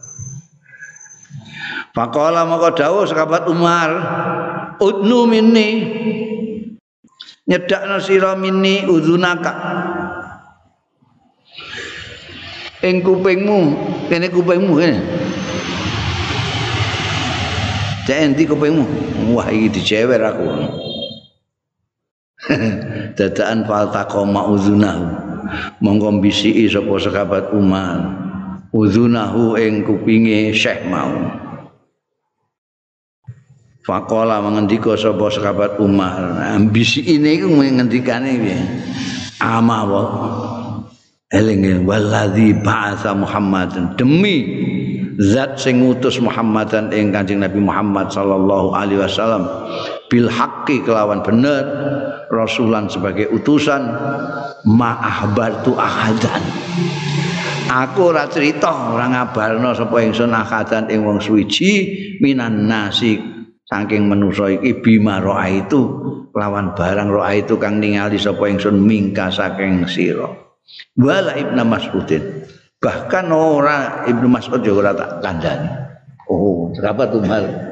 Pakola 1.92 2.48
maka 2.48 2.72
dawuh 2.72 3.04
sahabat 3.04 3.44
Umar 3.52 3.90
udnu 4.80 5.28
minni. 5.28 5.68
Nyedakno 7.42 8.00
sira 8.00 8.32
minni 8.32 8.88
udunaka 8.88 9.52
ing 12.80 13.04
kupingmu 13.04 13.58
kene 14.08 14.26
kupingmu 14.32 14.72
kene. 14.78 14.98
Cek 18.08 18.18
endi 18.24 18.48
kupingmu? 18.48 18.84
Wah 19.36 19.52
iki 19.52 19.68
dicewer 19.68 20.22
aku 20.22 20.48
dadaan 23.18 23.62
faltaqa 23.66 24.26
mauzunahu 24.26 25.32
monggo 25.82 26.10
bisiki 26.22 26.70
sapa 26.70 26.94
sahabat 26.98 27.52
Umar. 27.52 27.98
Uzunahu 28.72 29.60
ing 29.60 29.84
kupinge 29.84 30.48
Syekh 30.56 30.88
mau. 30.88 31.12
Fakola 33.84 34.40
mengendika 34.40 34.96
sapa 34.96 35.28
sahabat 35.28 35.76
Umar. 35.76 36.40
Ambisi 36.56 37.04
ini 37.04 37.36
iku 37.36 37.52
ngendikane 37.52 38.30
piye? 38.40 38.58
Ama 39.42 39.84
eling 41.32 41.84
waladzi 41.84 42.56
ba'atsa 42.64 43.12
Muhammadan. 43.12 43.92
Demi 44.00 44.36
zat 45.20 45.60
sing 45.60 45.84
ngutus 45.84 46.16
Muhammadan 46.22 46.88
ing 46.96 47.12
Kanjeng 47.12 47.44
Nabi 47.44 47.60
Muhammad 47.60 48.08
sallallahu 48.08 48.72
alaihi 48.72 49.04
wasallam 49.04 49.44
bil 50.08 50.28
haqqi 50.32 50.80
kelawan 50.84 51.20
bener 51.20 51.64
rasulan 52.32 52.88
sebagai 52.88 53.28
utusan 53.28 53.84
ma 54.72 54.96
ahbartu 54.96 55.76
ahadan. 55.76 56.40
Aku 57.68 58.12
ora 58.12 58.24
cerita 58.28 58.96
ora 58.96 59.08
ngabarno 59.12 59.76
sapa 59.76 60.00
ingsun 60.00 60.32
ahadan 60.32 60.88
ing 60.88 61.04
wong 61.04 61.20
suwiji 61.20 61.72
minan 62.24 62.64
nasi 62.68 63.20
saking 63.68 64.08
manusa 64.08 64.48
iki 64.48 64.80
bima 64.80 65.20
roa 65.20 65.44
itu 65.48 65.80
lawan 66.32 66.72
barang 66.72 67.08
roa 67.12 67.36
itu 67.36 67.60
kang 67.60 67.80
ningali 67.80 68.16
sapa 68.16 68.48
ingsun 68.48 68.80
mingka 68.80 69.28
saking 69.28 69.84
sira. 69.84 70.28
Wala 70.96 71.36
ibnu 71.36 71.64
mas'udin. 71.68 72.48
Bahkan 72.80 73.26
ora 73.30 74.08
ibnu 74.08 74.26
mas'ud 74.26 74.60
juga 74.64 74.88
ora 74.88 74.92
tak 74.96 75.10
kandhani. 75.20 75.70
Oh 76.28 76.72
kenapa 76.72 77.08
tuh 77.12 77.20
mal 77.24 77.71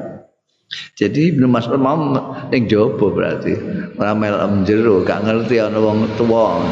jadi 0.95 1.35
ibnu 1.35 1.51
mas'ud 1.51 1.75
mau 1.79 1.99
ning 2.47 2.67
jowo 2.67 3.11
berarti. 3.11 3.55
Ora 3.99 4.15
mel 4.15 4.39
jero 4.63 5.03
gak 5.03 5.27
ngerti 5.27 5.59
ana 5.59 5.79
wong 5.79 6.07
tuwa. 6.15 6.63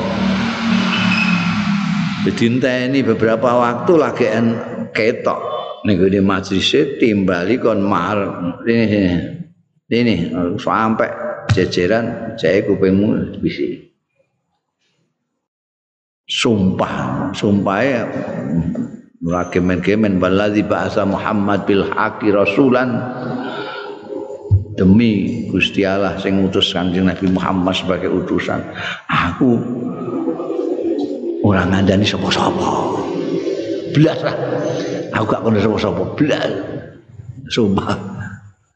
Ini 2.30 3.00
beberapa 3.04 3.58
waktu 3.58 3.92
lagi 3.96 4.28
ketok 4.94 5.40
ning 5.88 5.98
di 5.98 6.20
majelis 6.20 7.00
timbali 7.00 7.58
kon 7.58 7.80
mar 7.84 8.20
ini 8.68 9.08
ini 9.90 10.16
sampai 10.60 11.10
jejeran 11.56 12.36
saya 12.38 12.62
kupingmu 12.68 13.40
bisi 13.40 13.82
sumpah 16.28 17.32
sumpah 17.34 17.80
ya. 17.82 18.04
Lagi 19.20 19.60
men-kemen 19.60 20.16
baladhi 20.16 20.64
bahasa 20.64 21.04
Muhammad 21.04 21.68
bil 21.68 21.84
haqi 21.92 22.32
rasulan 22.32 23.04
demi 24.80 25.44
Gusti 25.52 25.84
Allah 25.84 26.16
sing 26.16 26.40
ngutus 26.40 26.72
Kanjeng 26.72 27.12
Nabi 27.12 27.28
Muhammad 27.28 27.76
sebagai 27.76 28.08
utusan. 28.08 28.64
Aku 29.12 29.60
orang 31.44 31.76
ngandani 31.76 32.08
sapa-sapa. 32.08 32.96
Belas 33.92 34.24
lah. 34.24 34.36
Aku 35.20 35.28
gak 35.28 35.44
kono 35.44 35.60
sapa-sapa. 35.60 36.04
Belas 36.16 36.48
sumpah. 37.52 38.00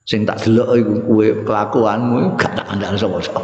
Sing 0.04 0.28
tak 0.28 0.44
delok 0.44 0.76
iku 0.76 0.94
kowe 1.08 1.28
kelakuanmu 1.48 2.36
gak 2.36 2.52
tak 2.60 2.68
kandhani 2.68 3.00
sapa-sapa. 3.00 3.40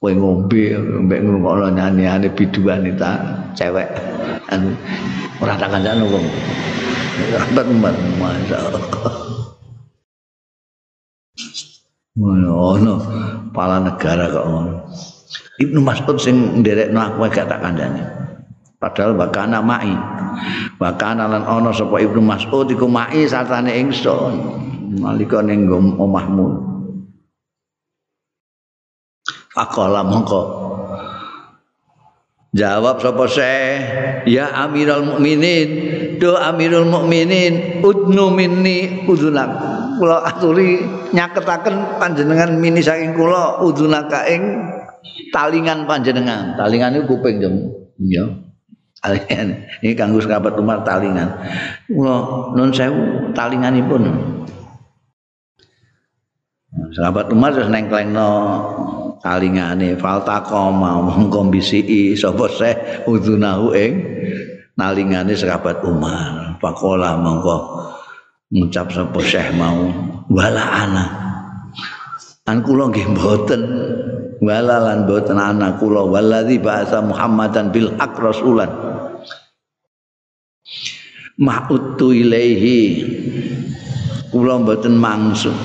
Kowe 0.00 0.12
ngombe 0.16 0.80
mbek 0.80 1.20
ngrungokno 1.20 1.76
nyanyiane 1.76 2.32
bidu 2.32 2.64
wanita 2.64 3.20
cewek. 3.52 3.92
Ora 5.44 5.60
tak 5.60 5.68
kandhane 5.76 6.08
wong 6.08 6.24
rapat 7.36 7.66
mbak 7.68 7.96
masyaallah 8.16 9.25
ngono 12.16 12.94
pala 13.52 13.84
negara 13.84 14.32
kok 14.32 14.46
ngono. 14.48 14.74
Ibnu 15.56 15.80
Mas'ud 15.84 16.16
sing 16.20 16.60
nderekno 16.60 16.96
aku 17.00 17.28
gak 17.28 17.48
tak 17.48 17.60
kandhane 17.60 18.02
padahal 18.80 19.16
bakana 19.16 19.60
mai. 19.64 19.92
Bakana 20.76 21.24
lan 21.26 21.44
ana 21.48 21.72
sapa 21.72 21.96
Ibnu 22.00 22.20
Mas'ud 22.20 22.68
iku 22.68 22.86
mai 22.88 23.24
satane 23.24 23.72
ingsun. 23.80 24.34
Nalika 25.00 25.40
ning 25.40 25.68
omahmu. 25.72 26.76
Fakola 29.56 30.04
mongko 30.04 30.42
Jawab 32.56 33.04
sapa 33.04 33.28
Syekh, 33.28 33.80
ya 34.32 34.48
Amirul 34.64 35.04
Mukminin, 35.04 35.68
do 36.16 36.40
Amirul 36.40 36.88
Mukminin, 36.88 37.84
udnu 37.84 38.32
minni 38.32 39.04
udunak. 39.04 39.52
Kula 39.96 40.22
aturi 40.28 40.84
nyaketaken 41.16 41.96
panjenengan 41.96 42.52
mini 42.60 42.84
saking 42.84 43.16
kula 43.16 43.64
udunaka 43.64 44.28
ing 44.28 44.42
talingan 45.32 45.88
panjenengan. 45.88 46.54
Talingan 46.54 47.00
niku 47.00 47.16
kuping 47.16 47.40
jem. 47.40 47.54
Ya. 48.04 48.24
Talingan. 49.00 49.64
Ini 49.80 49.92
kanggo 49.96 50.20
sahabat 50.20 50.54
Umar 50.60 50.84
talingan. 50.84 51.32
Kula 51.88 52.16
nun 52.52 52.70
sewu 52.70 53.32
talinganipun. 53.32 54.02
Sahabat 56.92 57.32
Umar 57.32 57.56
terus 57.56 57.72
nengklengno 57.72 58.30
kalingane 59.24 59.96
faltaqama 59.96 61.00
mongko 61.02 61.48
bisiki 61.48 62.14
sapa 62.14 62.46
seh 62.52 62.74
udunahu 63.08 63.72
ing 63.74 63.92
nalingane 64.76 65.32
sahabat 65.34 65.80
Umar 65.82 66.54
faqala 66.60 67.16
mongko 67.18 67.56
ngucap 68.50 68.94
sapa 68.94 69.18
syekh 69.22 69.50
mau 69.58 69.90
wala 70.30 70.64
ana. 70.86 71.06
An 72.46 72.62
kula 72.62 72.94
nggih 72.94 73.10
mboten. 73.10 73.62
Wala 74.38 74.76
lan 74.78 75.08
mboten 75.08 75.40
ana 75.40 75.74
kula. 75.80 76.06
Waladzi 76.06 76.62
ba'asa 76.62 77.02
Muhammadan 77.02 77.74
bil 77.74 77.90
haq 77.98 78.14
rasulan. 78.20 78.70
Ma'utu 81.42 82.14
ilaihi. 82.14 83.02
Kula 84.30 84.62
mboten 84.62 84.94
mangsung 84.94 85.56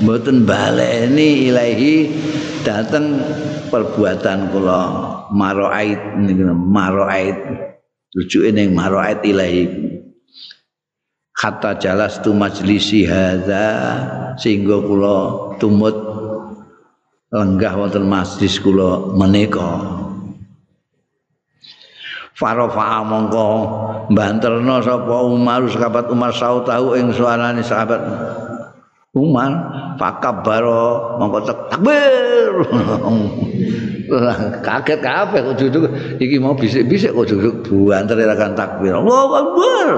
mboten 0.00 0.48
baleni 0.48 1.52
ilahi 1.52 2.08
dateng 2.64 3.20
perbuatan 3.68 4.48
kula. 4.54 4.80
Maroait 5.36 6.00
niku 6.16 6.48
maroait. 6.56 7.36
Rujuke 8.12 8.52
ning 8.52 8.76
maroait 8.76 9.20
ilahi 9.24 9.91
kata 11.42 11.74
jalas 11.82 12.22
tu 12.22 12.30
majlisi 12.30 13.02
hadza 13.02 13.66
sehingga 14.38 14.78
kula 14.78 15.18
tumut 15.58 15.90
lenggah 17.34 17.74
wonten 17.74 18.06
majlis 18.06 18.62
kula 18.62 19.10
menika. 19.18 19.98
Farofa 22.38 23.02
mongko 23.02 23.46
banterno 24.14 24.78
sapa 24.86 25.16
Umar 25.26 25.66
sahabat 25.66 26.06
Umar 26.14 26.30
sautahu 26.30 26.94
ing 26.94 27.10
suarane 27.10 27.66
sahabat 27.66 27.98
Umar 29.18 29.50
fakabaro 29.98 31.18
mongko 31.18 31.38
takbir. 31.42 32.54
Kaget 34.62 35.00
kabeh 35.02 35.40
kok 35.42 35.56
duduk. 35.58 35.88
Iki 36.22 36.36
mau 36.38 36.54
bisik-bisik 36.54 37.10
kok 37.10 37.26
duduk. 37.32 37.66
Banter 37.66 38.20
kan 38.38 38.52
takbir. 38.54 38.94
Allahu 38.94 39.32
Akbar 39.32 39.88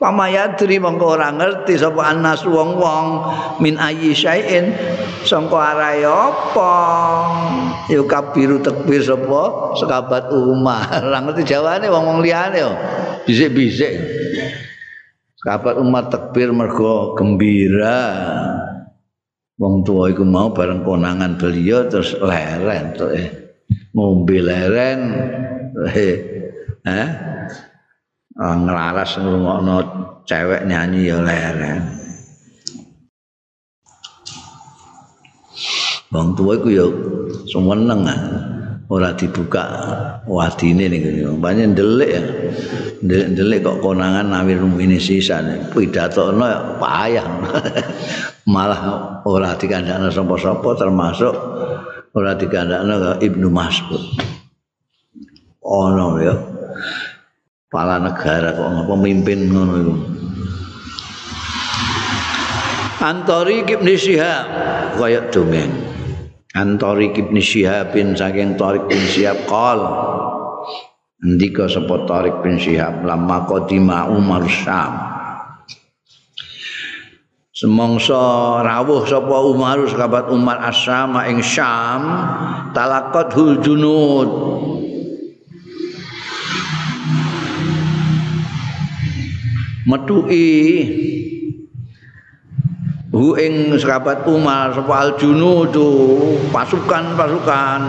Pamayadri 0.00 0.80
mongko 0.80 1.12
ora 1.12 1.28
ngerti 1.28 1.76
sapa 1.76 2.16
anas 2.16 2.40
wong-wong 2.48 3.20
min 3.60 3.76
ayyi 3.76 4.16
syai'in 4.16 4.72
sangka 5.28 5.60
arahe 5.60 6.08
apa. 6.08 6.72
Ya 7.92 8.00
kabiru 8.08 8.64
takbir 8.64 9.04
sapa 9.04 9.76
sekabat 9.76 10.32
umar. 10.32 10.88
Ora 11.04 11.20
ngerti 11.20 11.44
jawane 11.44 11.92
wong-wong 11.92 12.24
liyane 12.24 12.64
yo. 12.64 12.72
Bisik-bisik. 13.28 13.92
Sekabat 15.36 15.76
umar 15.76 16.08
takbir 16.08 16.48
mergo 16.48 17.12
gembira. 17.12 18.00
Wong 19.60 19.84
tua 19.84 20.08
iku 20.08 20.24
mau 20.24 20.48
bareng 20.48 20.80
konangan 20.80 21.36
beliau 21.36 21.84
terus 21.92 22.16
leren 22.16 22.96
tuh 22.96 23.12
eh. 23.12 23.28
Ngombe 23.92 24.40
leren. 24.40 25.00
Eh. 25.92 26.16
Oh, 28.38 28.54
ngelaras 28.54 29.18
ngrungokno 29.18 29.76
cewek 30.22 30.62
nyanyi 30.70 31.10
ya 31.10 31.18
leren. 31.18 31.82
Wong 36.14 36.38
tuwa 36.38 36.54
iku 36.54 36.68
ya 36.70 36.86
seneng 37.50 38.06
ah. 38.06 38.22
ora 38.90 39.14
dibuka 39.14 39.62
wadine 40.30 40.86
niku. 40.90 41.34
Banyak 41.38 41.74
ndelik 41.74 42.10
ya. 42.10 42.22
Ndelik 43.06 43.66
kok 43.66 43.82
konangan 43.82 44.30
nawir 44.30 44.62
ini 44.78 44.98
sisa 45.02 45.42
pidatono 45.74 46.46
ya 46.46 46.58
payah. 46.78 47.26
Malah 48.54 48.82
ora 49.26 49.58
dikandakno 49.58 50.10
sapa-sapa 50.10 50.68
termasuk 50.78 51.34
ora 52.14 52.34
dikandakno 52.38 53.18
Ibnu 53.22 53.48
Mas'ud. 53.50 54.02
Ono 55.62 56.06
ya. 56.22 56.34
Kepala 57.70 58.02
negara 58.02 58.50
kok 58.50 58.82
pemimpin 58.82 59.46
ngono 59.46 59.74
iku? 59.78 59.94
Antori 62.98 63.62
Ibn 63.62 63.86
Syihab 63.94 64.44
kaya 64.98 65.30
dongeng 65.30 65.70
Antori 66.50 67.14
Ibn 67.14 67.38
Syihab 67.38 67.94
bin 67.94 68.18
saking 68.18 68.58
Tarik 68.58 68.90
bin 68.90 68.98
Syihab 69.06 69.46
qol. 69.46 69.86
Ndika 71.22 71.70
sapa 71.70 72.10
Tarik 72.10 72.42
bin 72.42 72.58
Syihab 72.58 73.06
lama 73.06 73.46
qadima 73.46 74.10
Umar 74.10 74.42
Syam. 74.50 75.06
Semongso 77.54 78.18
rawuh 78.66 79.06
sapa 79.06 79.36
Umar 79.46 79.78
sahabat 79.86 80.26
Umar 80.34 80.58
Asyam 80.66 81.14
ing 81.22 81.38
Syam 81.38 82.02
talakot 82.74 83.30
hul 83.30 83.62
junud 83.62 84.28
metuki 89.88 90.48
hu 93.10 93.36
ing 93.36 93.74
sahabat 93.76 94.24
Umar 94.28 94.72
sapa 94.74 94.94
al 94.96 95.12
pasukan-pasukan. 96.52 97.82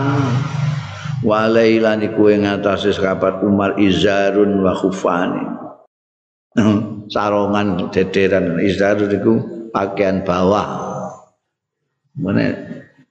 Walailan 1.22 2.02
iku 2.02 2.34
ing 2.34 2.42
atase 2.42 2.90
sahabat 2.90 3.46
Umar 3.46 3.78
izarun 3.78 4.58
wa 4.66 4.74
khufani. 4.74 5.44
Sarongan 7.06 7.94
dederan. 7.94 8.58
Izarun 8.58 9.10
iku 9.14 9.32
pakaian 9.70 10.26
bawah. 10.26 10.90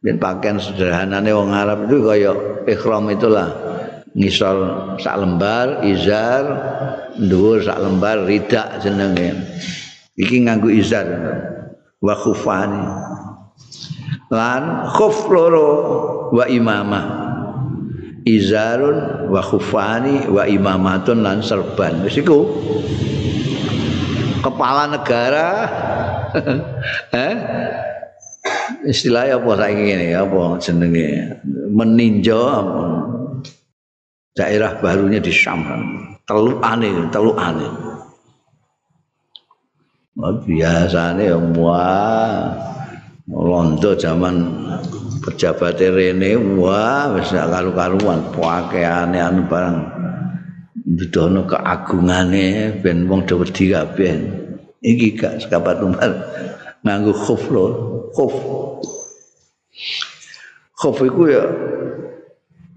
Dan 0.02 0.18
pakaian 0.18 0.58
sederhana 0.58 1.22
nih 1.22 1.32
wong 1.32 1.54
Arab 1.54 1.86
itu 1.86 2.02
kayak 2.02 2.66
ikhram 2.66 3.06
itulah 3.14 3.54
ngisor 4.12 4.58
sak 5.00 5.16
lembar 5.24 5.88
izar 5.88 6.44
dhuwur 7.16 7.64
sak 7.64 7.80
lembar 7.80 8.28
ridak 8.28 8.84
jenenge. 8.84 9.36
Iki 10.20 10.48
nganggo 10.48 10.68
izar. 10.68 11.08
Wa 12.02 12.16
khufani. 12.18 12.84
Lan 14.32 14.92
khuf 14.96 15.28
loro 15.32 15.72
wa 16.36 16.46
imamah. 16.48 17.06
Izarun 18.22 19.30
wa 19.34 19.42
khufani 19.42 20.30
wa 20.30 20.46
imamatun 20.46 21.24
lan 21.24 21.42
serban. 21.42 22.04
Wis 22.04 22.20
iku. 22.20 22.48
Kepala 24.42 24.92
negara. 24.92 25.48
Eh? 27.12 27.36
Istilahnya 28.88 29.38
apa 29.38 29.52
saiki 29.54 29.82
ngene 29.84 30.16
apa 30.18 30.58
jenenge? 30.58 31.38
Meninjau 31.70 33.21
daerah 34.32 34.80
barunya 34.80 35.20
di 35.20 35.32
Syam 35.32 35.64
telukane 36.26 36.90
telukane. 37.12 37.68
Oh, 40.22 40.36
biasane 40.44 41.24
ya 41.24 41.40
wah 41.56 42.52
londo 43.32 43.96
zaman 43.96 44.44
pejabat 45.24 45.80
rene 45.80 46.36
wah 46.60 47.16
wis 47.16 47.32
karu-karuan. 47.32 48.20
Pakaiane 48.36 49.18
anu 49.18 49.48
barang 49.48 49.78
dudono 50.84 51.48
keagungane 51.48 52.76
ben 52.84 53.08
wong 53.08 53.24
do 53.24 53.40
wedi 53.40 53.72
kabeh. 53.72 54.14
Iki 54.82 55.08
gak 55.16 55.34
sekabat 55.46 55.80
umar 55.80 56.12
nganggo 56.84 57.14
khuf 57.16 57.42
lho. 57.54 57.68
Khuf. 58.12 58.34
Khuf 60.76 60.98
iku 61.06 61.24
ya 61.30 61.44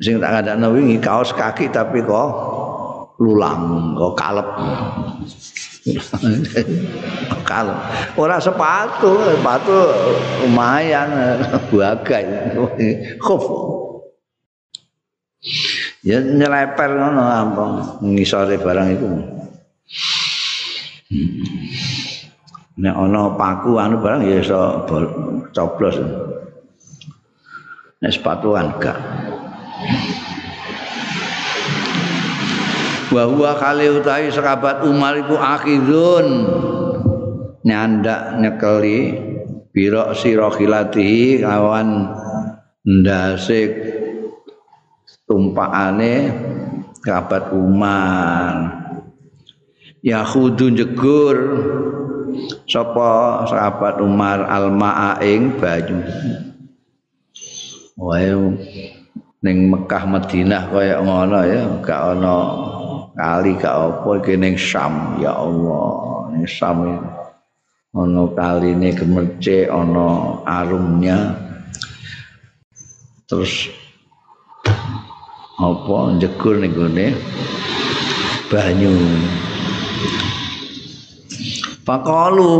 sing 0.03 0.19
tak 0.19 0.31
kandakno 0.41 0.75
wingi 0.75 0.99
kaos 0.99 1.31
kaki 1.31 1.71
tapi 1.71 2.03
kok 2.03 2.31
lulang 3.23 3.95
kok 3.95 4.15
kalep. 4.19 4.49
Kalep. 7.45 7.79
Ora 8.17 8.41
sepatu 8.41 9.21
sepatu 9.37 9.79
lumayan 10.43 11.09
bagai 11.71 12.25
khuf. 13.21 13.45
Ya 16.01 16.21
nyeleper 16.25 16.91
ngono 16.97 17.23
ampun. 17.23 17.71
Ngisore 18.03 18.57
barang 18.59 18.89
itu 18.97 19.07
nek 22.75 22.91
ana 22.91 23.39
paku 23.39 23.79
anu 23.79 24.03
barang 24.03 24.27
ya 24.27 24.43
iso 24.43 24.89
coblos. 25.55 25.97
Nek 28.03 28.11
sepatu 28.11 28.59
gak 28.59 28.99
wa 33.15 33.23
huwa 33.31 33.55
kali 33.55 33.87
utahi 33.95 34.35
sahabat 34.35 34.83
Umar 34.83 35.15
iku 35.23 35.39
akhidun 35.39 36.27
nyandak 37.63 38.43
nyekeli 38.43 38.99
biro 39.71 40.11
sirohilatihi 40.15 41.47
kawan 41.47 42.11
ndasik 42.85 43.71
tumpakane 45.25 46.35
sahabat 47.05 47.53
Umar. 47.53 48.55
Yahudu 50.05 50.69
jegur 50.73 51.37
sapa 52.69 53.45
sahabat 53.49 54.05
Umar 54.05 54.45
almaa 54.49 55.17
ing 55.25 55.57
banyu. 55.57 56.01
Wae 57.97 58.37
ning 59.45 59.69
Mekah 59.69 60.09
Madinah 60.09 60.73
kaya 60.73 61.05
ngono 61.05 61.45
ya 61.45 61.69
gak 61.85 62.17
ana 62.17 62.37
kali 63.13 63.53
gak 63.61 63.77
apa 63.77 64.09
iki 64.25 64.41
ning 64.41 64.57
Syam 64.57 65.21
ya 65.21 65.37
Allah. 65.37 66.33
Ning 66.33 66.49
Syam 66.49 66.81
ana 67.93 68.25
kaline 68.33 68.89
gemerce 68.97 69.69
ana 69.69 70.41
arumnya. 70.49 71.37
Terus 73.29 73.69
apa 75.61 75.97
jegur 76.17 76.57
ning 76.57 76.73
gone? 76.73 77.13
Banyu. 78.49 78.97
Fakalu 81.85 82.57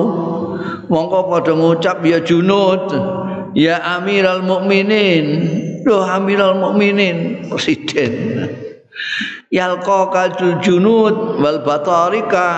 mongko 0.93 1.33
padha 1.33 1.53
ngucap 1.57 2.05
ya 2.05 2.21
junud 2.21 2.93
ya 3.57 3.81
amiral 3.97 4.45
mukminin 4.45 5.25
loh 5.85 6.05
amiral 6.09 6.57
mukminin 6.59 7.49
presiden. 7.49 8.13
Yalqa 9.53 10.11
kal 10.11 10.31
junud 10.65 11.39
wal 11.39 11.61
batarika. 11.63 12.49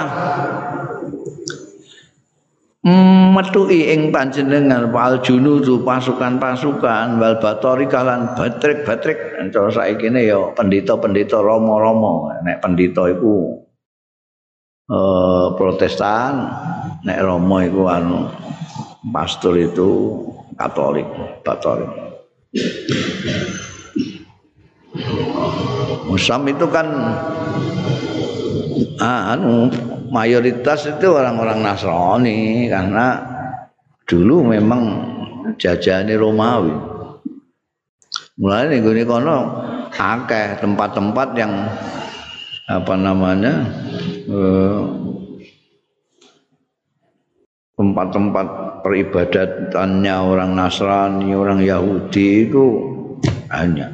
Metuki 3.36 3.90
ing 3.90 4.14
panjenengan 4.14 4.94
wal 4.94 5.18
junudu 5.20 5.82
pasukan-pasukan 5.82 7.18
wal 7.18 7.36
batori 7.42 7.90
kalan 7.90 8.32
batrik-batrik 8.38 9.36
cara 9.50 9.70
saiki 9.74 10.08
ne 10.08 10.30
ya 10.30 10.54
pendeta-pendeta 10.54 11.42
romo-romo 11.42 12.30
nek 12.46 12.62
pendeta 12.62 13.10
iku 13.10 13.60
eh 14.86 15.46
protestan 15.58 16.46
nek 17.02 17.18
romo 17.26 17.58
iku 17.58 17.90
anu 17.90 18.30
pastor 19.10 19.58
itu 19.58 20.22
katolik 20.54 21.06
batorik 21.42 21.90
Musam 26.06 26.48
itu 26.48 26.66
kan 26.72 26.86
ah, 29.02 29.36
anu 29.36 29.68
mayoritas 30.08 30.88
itu 30.88 31.12
orang-orang 31.12 31.60
Nasrani 31.60 32.70
karena 32.72 33.20
dulu 34.08 34.46
memang 34.54 34.82
jajahane 35.60 36.14
Romawi. 36.16 36.72
Mulai 38.36 38.68
nih 38.68 39.04
kono 39.08 39.64
akeh 39.96 40.60
tempat-tempat 40.60 41.28
yang 41.40 41.52
apa 42.68 42.94
namanya 42.98 43.64
eh, 44.28 44.80
tempat-tempat 47.76 48.46
peribadatannya 48.80 50.14
orang 50.16 50.56
Nasrani, 50.56 51.36
orang 51.36 51.60
Yahudi 51.60 52.48
itu 52.48 52.64
banyak. 53.52 53.90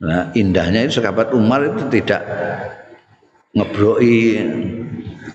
Nah, 0.00 0.32
indahnya 0.32 0.84
itu 0.84 1.00
sahabat 1.00 1.32
Umar 1.36 1.64
itu 1.64 1.84
tidak 1.92 2.24
ngebroki 3.54 4.40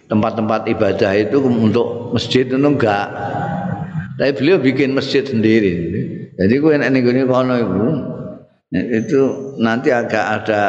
tempat-tempat 0.10 0.68
ibadah 0.74 1.12
itu 1.16 1.38
untuk 1.42 2.18
masjid 2.18 2.44
itu 2.50 2.58
enggak. 2.58 3.08
Tapi 4.18 4.32
beliau 4.36 4.58
bikin 4.60 4.92
masjid 4.98 5.24
sendiri. 5.24 5.74
Jadi 6.36 6.54
gue 6.60 6.72
enak 6.76 6.90
nih 6.92 7.24
kono 7.30 7.56
itu, 7.56 7.88
itu 8.74 9.22
nanti 9.62 9.94
agak 9.94 10.44
ada 10.44 10.62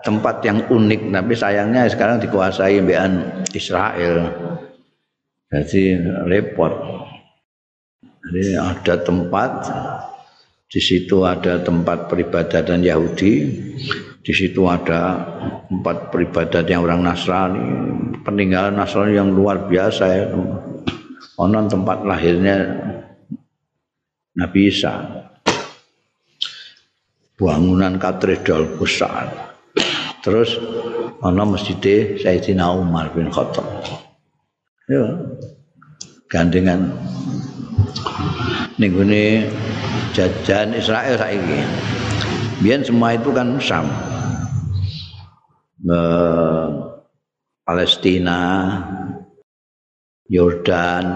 tempat 0.00 0.40
yang 0.42 0.64
unik, 0.66 1.12
tapi 1.12 1.32
sayangnya 1.36 1.86
sekarang 1.92 2.18
dikuasai 2.18 2.80
bean 2.82 3.44
Israel. 3.52 4.49
Jadi 5.50 5.98
repot. 6.30 6.70
Jadi 8.22 8.54
ada 8.54 8.94
tempat 9.02 9.50
di 10.70 10.78
situ 10.78 11.26
ada 11.26 11.58
tempat 11.58 12.06
peribadatan 12.06 12.86
Yahudi, 12.86 13.32
di 14.22 14.32
situ 14.32 14.70
ada 14.70 15.18
tempat 15.66 16.14
peribadatan 16.14 16.78
orang 16.78 17.02
Nasrani, 17.02 17.66
peninggalan 18.22 18.78
Nasrani 18.78 19.18
yang 19.18 19.34
luar 19.34 19.66
biasa 19.66 20.04
ya. 20.06 20.30
Onon 21.34 21.66
tempat 21.66 22.06
lahirnya 22.06 22.56
Nabi 24.38 24.70
Isa. 24.70 25.26
Bangunan 27.34 27.98
katedral 27.98 28.78
besar. 28.78 29.56
Terus 30.22 30.60
ono 31.24 31.42
masjid 31.48 32.14
Sayyidina 32.20 32.70
Umar 32.76 33.10
bin 33.16 33.32
Khattab. 33.32 33.99
Ya. 34.90 35.06
Gandengan 36.26 36.90
ning 38.74 38.96
jajan 40.10 40.74
Israel 40.74 41.14
saiki. 41.14 41.62
Biar 42.58 42.82
semua 42.82 43.14
itu 43.14 43.30
kan 43.30 43.60
Sam. 43.62 43.86
Eh, 45.80 46.66
Palestina, 47.62 48.40
Yordan, 50.26 51.06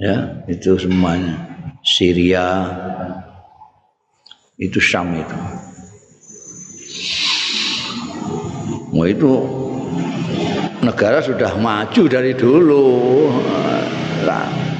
ya 0.00 0.40
itu 0.48 0.80
semuanya. 0.80 1.36
Syria, 1.86 2.66
itu 4.58 4.80
Sam 4.80 5.14
itu. 5.20 5.38
Mau 8.90 9.04
itu 9.04 9.32
negara 10.86 11.18
sudah 11.18 11.58
maju 11.58 12.02
dari 12.06 12.32
dulu. 12.38 12.86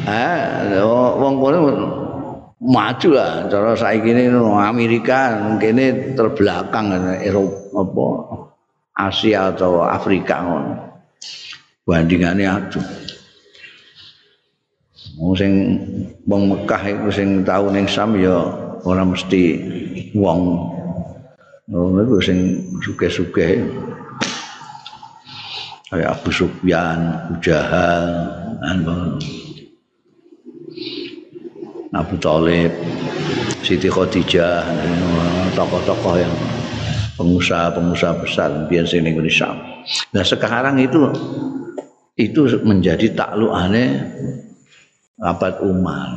Eh, 0.06 0.78
wong 1.18 1.34
kono 1.42 1.58
maju 2.62 3.08
lah. 3.10 3.50
Cara 3.50 3.74
saiki 3.74 4.14
ini 4.14 4.30
Amerika 4.54 5.34
mungkin 5.42 5.82
terbelakang 6.14 6.94
Eropa 7.18 7.82
apa 7.82 8.06
Asia 8.96 9.50
atau 9.50 9.82
Afrika 9.82 10.46
ngono. 10.46 10.74
Bandingannya 11.82 12.46
aduh. 12.46 12.86
Wong 15.18 15.34
sing 15.34 15.52
wong 16.22 16.42
Mekah 16.54 16.82
iku 16.86 17.08
sing 17.10 17.42
tau 17.42 17.66
ning 17.74 17.90
Sam 17.90 18.14
ya 18.14 18.46
ora 18.86 19.02
mesti 19.02 19.42
wong. 20.14 20.40
Ngono 21.66 21.98
iku 22.06 22.16
sing 22.22 22.38
sugih-sugih 22.78 23.66
kayak 25.86 26.18
Abu 26.18 26.30
Sufyan, 26.34 26.98
Abu 27.30 27.34
Jahal, 27.38 28.06
Abu 31.94 32.14
Talib, 32.18 32.72
Siti 33.62 33.86
Khadijah, 33.86 34.66
tokoh-tokoh 35.54 36.14
yang 36.18 36.34
pengusaha-pengusaha 37.16 38.14
besar 38.20 38.50
biar 38.68 38.84
sini 38.84 39.14
Indonesia. 39.14 39.48
Nah 40.12 40.24
sekarang 40.26 40.76
itu 40.82 41.00
itu 42.16 42.40
menjadi 42.64 43.12
takluk 43.16 43.52
aneh 43.54 43.96
abad 45.22 45.62
Umar. 45.64 46.10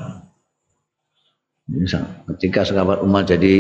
Ketika 2.36 2.65
sahabat 2.65 3.05
Umar 3.05 3.29
jadi 3.29 3.53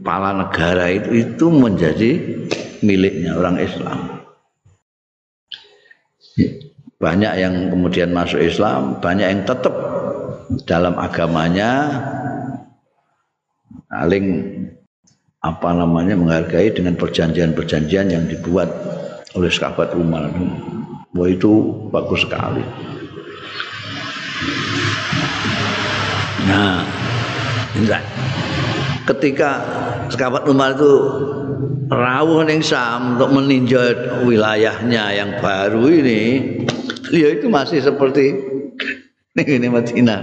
kepala 0.00 0.32
negara 0.32 0.88
itu 0.88 1.12
itu 1.12 1.46
menjadi 1.52 2.10
miliknya 2.80 3.36
orang 3.36 3.60
Islam. 3.60 4.21
Banyak 7.02 7.32
yang 7.34 7.54
kemudian 7.72 8.14
masuk 8.14 8.38
Islam, 8.38 9.02
banyak 9.02 9.26
yang 9.26 9.42
tetap 9.42 9.74
dalam 10.68 10.94
agamanya 11.00 11.90
saling 13.90 14.26
apa 15.42 15.68
namanya 15.74 16.14
menghargai 16.14 16.70
dengan 16.70 16.94
perjanjian-perjanjian 16.94 18.06
yang 18.14 18.24
dibuat 18.30 18.70
oleh 19.34 19.50
sahabat 19.50 19.92
Umar. 19.98 20.30
Wah 21.12 21.28
itu 21.28 21.52
bagus 21.90 22.22
sekali. 22.24 22.62
Nah. 26.46 26.86
Ketika 29.02 29.50
sahabat 30.14 30.46
Umar 30.46 30.78
itu 30.78 30.92
rawuh 31.90 32.46
ning 32.46 32.62
Sam 32.62 33.18
untuk 33.18 33.34
meninjau 33.34 34.22
wilayahnya 34.24 35.04
yang 35.10 35.30
baru 35.42 35.90
ini, 35.90 36.20
beliau 37.10 37.30
itu 37.34 37.46
masih 37.50 37.82
seperti 37.82 38.38
ini 39.58 39.66
Madinah 39.66 40.20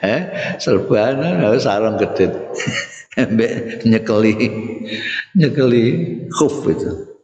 eh 0.00 0.20
serban 0.56 1.20
sarung 1.60 2.00
gedit. 2.00 2.32
Mbek 3.14 3.86
nyekeli 3.86 4.34
nyekeli 5.38 5.84
khuf 6.34 6.66
itu. 6.66 7.14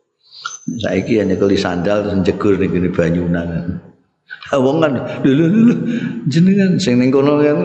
Saiki 0.85 1.19
ya 1.19 1.25
nyekeli 1.27 1.59
sandal 1.59 2.07
terus 2.07 2.23
jegur 2.23 2.55
ning 2.61 2.71
gini 2.71 2.89
banyunan 2.93 3.81
wong 4.59 4.83
kan 4.83 5.23
dulu 5.23 5.45
dulu 5.47 5.75
jenengan 6.27 6.75
sing 6.83 6.99
ning 6.99 7.15
kono 7.15 7.39
kan 7.39 7.59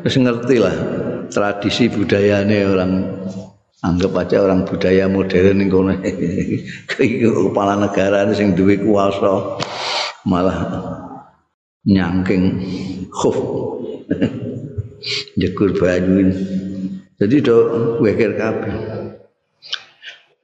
wis 0.00 0.16
ngerti 0.16 0.56
lah 0.56 0.72
tradisi 1.30 1.86
budayane 1.88 2.58
orang 2.66 2.92
anggap 3.80 4.12
aja 4.20 4.44
orang 4.44 4.68
budaya 4.68 5.08
modern 5.08 5.56
ning 5.62 5.70
kono. 5.72 5.94
Kepala 6.90 7.80
negara 7.80 8.28
sing 8.36 8.52
duwe 8.52 8.76
kuasa 8.82 9.56
malah 10.28 10.58
nyangking 11.86 12.44
khuf. 13.08 13.38
Jekur 15.40 15.72
banyu 15.80 16.28
jadi 17.20 17.36
do 17.40 17.56
weker 18.04 18.36
kabeh 18.36 18.99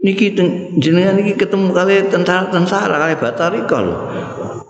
niki 0.07 0.39
jenengan 0.79 1.19
niki 1.19 1.35
ketemu 1.35 1.75
kali 1.75 2.07
tentara-tentara 2.07 2.95
kali 2.95 3.15
batarika 3.19 3.79
lho. 3.83 3.97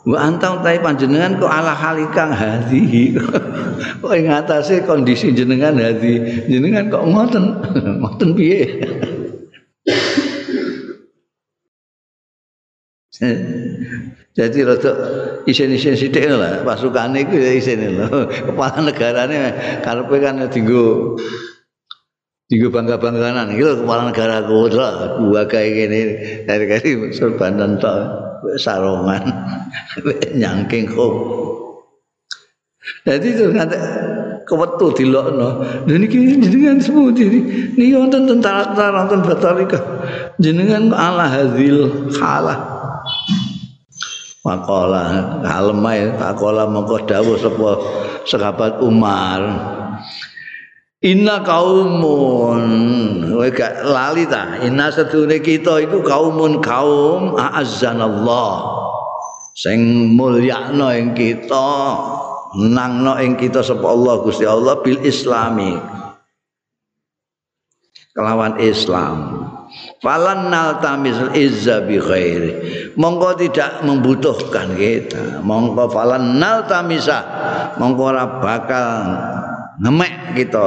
Mbak 0.07 0.23
antang 0.23 0.63
tapi 0.63 0.79
panjenengan 0.79 1.35
kok 1.35 1.51
ala 1.51 1.75
halikang 1.75 2.31
hati 2.31 3.11
kok 4.01 4.15
ing 4.15 4.31
atase 4.31 4.87
kondisi 4.87 5.35
jenengan 5.35 5.75
hati 5.77 6.47
jenengan 6.47 6.87
kok 6.89 7.05
ngoten? 7.05 7.45
Ngoten 8.01 8.31
piye? 8.39 8.65
Jadi 14.37 14.59
rada 14.69 14.93
isin-isin 15.49 15.97
sithik 15.97 16.29
lah. 16.29 16.61
Pasukane 16.61 17.25
iku 17.25 17.41
ya 17.41 17.57
isin 17.57 17.97
lho. 17.97 18.29
Kepala 18.29 18.85
negarane 18.85 19.57
karepe 19.81 20.17
kan 20.21 20.45
dienggo 20.53 21.17
dienggo 22.47 22.71
bangga-bangganan 22.71 23.59
iki 23.59 23.63
kepala 23.63 24.15
negara 24.15 24.47
kota 24.47 25.19
gua 25.19 25.43
kayak 25.51 25.71
gini 25.75 26.01
dari 26.47 26.65
kali 26.71 26.91
sorban 27.11 27.79
tok 27.83 27.97
sarongan 28.59 29.27
nyangking 30.41 30.87
kok 30.87 31.15
Jadi 33.07 33.27
itu 33.35 33.51
ngantek 33.51 33.83
kewetu 34.47 34.95
dilokno. 34.95 35.63
Lha 35.87 35.95
niki 35.99 36.39
jenengan 36.39 36.79
sepundi 36.79 37.27
niki 37.75 37.95
wonten 37.95 38.31
tentara-tentara 38.31 39.07
wonten 39.07 39.21
Batarika. 39.27 39.79
Jenengan 40.39 40.95
ala 40.95 41.27
hadil 41.27 42.11
halah. 42.19 42.59
Makola 44.47 45.03
kalemai 45.43 46.15
takola 46.15 46.71
mongko 46.71 47.03
dawuh 47.11 47.35
sapa 47.39 47.71
sahabat 48.23 48.79
Umar. 48.79 49.43
Inna 51.07 51.39
kaumun. 51.47 52.67
Gak 53.55 53.87
lali 53.87 54.27
ta? 54.27 54.59
Inna 54.59 54.91
sedune 54.91 55.39
kita 55.39 55.79
itu 55.87 56.03
kaumun 56.03 56.59
kaum 56.59 57.39
A'azzanallah. 57.39 58.83
Sing 59.55 60.13
mulyakno 60.19 60.91
ing 60.93 61.15
kita 61.15 61.71
nangno 62.59 63.17
ing 63.23 63.39
kita 63.39 63.63
sapa 63.63 63.87
Allah 63.87 64.15
Gusti 64.21 64.45
Allah 64.45 64.83
bil 64.83 65.01
islami. 65.07 65.79
Kelawan 68.13 68.59
Islam. 68.59 69.47
Falan 70.01 70.49
naltamis 70.49 71.19
izza 71.37 71.85
bi 71.85 72.01
khairi 72.01 72.53
mongko 72.97 73.37
tidak 73.39 73.85
membutuhkan 73.85 74.75
kita. 74.75 75.45
Mongko 75.45 75.93
falan 75.93 76.41
naltamisa. 76.41 77.21
Mongko 77.77 78.03
ora 78.09 78.25
bakal 78.41 78.87
ngemek 79.83 80.37
kita 80.39 80.67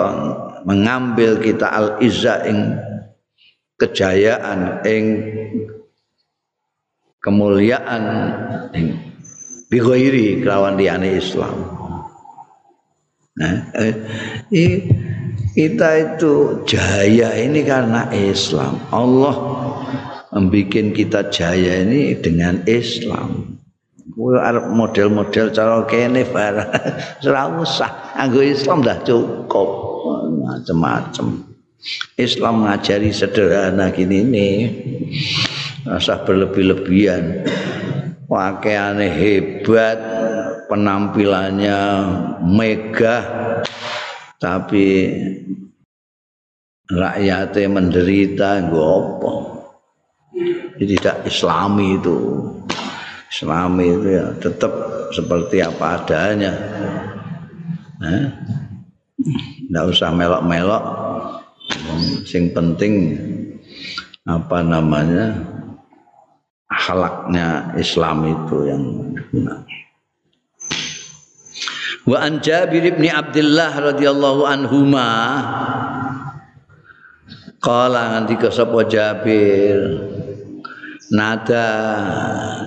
mengambil 0.64 1.40
kita 1.40 1.68
al 1.70 1.88
izza 2.04 2.46
ing 2.46 2.78
kejayaan 3.80 4.84
ing 4.84 5.06
kemuliaan 7.24 8.04
ing 8.76 8.88
bi 9.70 9.78
khairi 9.80 10.44
kelawan 10.44 10.76
liyane 10.76 11.16
Islam 11.16 11.80
Nah, 13.40 13.72
eh, 13.72 13.96
kita 15.56 15.90
itu 15.96 16.60
jaya 16.68 17.40
ini 17.40 17.64
karena 17.64 18.12
Islam. 18.12 18.84
Allah 18.92 19.36
membuat 20.36 20.92
kita 20.92 21.32
jaya 21.32 21.88
ini 21.88 22.20
dengan 22.20 22.60
Islam. 22.68 23.59
Model-model 24.74 25.54
cara 25.54 25.86
kene 25.86 26.26
barang 26.26 26.70
ora 27.30 27.44
usah. 27.62 28.16
Anggo 28.18 28.42
Islam 28.42 28.82
dah 28.82 28.98
cukup. 29.06 29.70
Macam-macam 30.30 31.46
Islam 32.18 32.66
ngajari 32.66 33.10
sederhana 33.14 33.94
gini 33.94 34.26
nih 34.26 34.54
rasa 35.86 36.22
berlebih-lebihan. 36.26 37.46
Pakaiannya 38.30 39.10
hebat 39.10 39.98
penampilannya 40.70 41.80
megah 42.46 43.24
tapi 44.38 45.12
rakyatnya 46.94 47.68
menderita 47.68 48.70
gopo 48.70 49.66
jadi 50.78 50.94
tidak 50.96 51.18
islami 51.26 51.98
itu 51.98 52.18
islami 53.30 53.86
itu 53.94 54.08
ya 54.18 54.26
tetap 54.42 54.72
seperti 55.14 55.62
apa 55.62 55.86
adanya. 56.02 56.54
Tidak 58.00 59.84
eh? 59.86 59.90
usah 59.90 60.10
melok-melok. 60.14 60.84
Sing 62.26 62.50
penting 62.54 63.14
apa 64.26 64.62
namanya 64.66 65.38
akhlaknya 66.70 67.74
Islam 67.78 68.26
itu 68.30 68.58
yang 68.70 68.84
Wa 72.10 72.26
an 72.26 72.42
Jabir 72.42 72.90
bin 72.94 73.10
Abdullah 73.10 73.94
radhiyallahu 73.94 74.42
anhuma 74.50 75.10
Kala 77.60 78.18
ngendika 78.18 78.50
sapa 78.50 78.88
Jabir 78.88 79.78
nada 81.10 81.68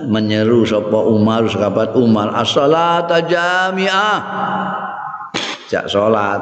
menyeru 0.07 0.67
sapa 0.67 0.99
Umar 1.07 1.47
sahabat 1.47 1.95
Umar 1.95 2.35
as-salata 2.35 3.23
jami'ah. 3.23 4.19
Jak 5.71 5.87
salat. 5.89 6.41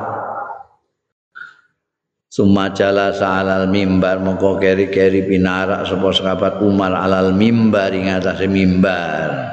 Summa 2.32 2.72
jala 2.72 3.12
alal 3.12 3.68
mimbar 3.68 4.24
mongko 4.24 4.56
keri-keri 4.56 5.28
pinarak 5.28 5.84
sapa 5.84 6.16
sahabat 6.16 6.64
Umar 6.64 6.96
alal 6.96 7.36
mimbar 7.36 7.92
ing 7.92 8.08
atase 8.08 8.48
mimbar. 8.48 9.52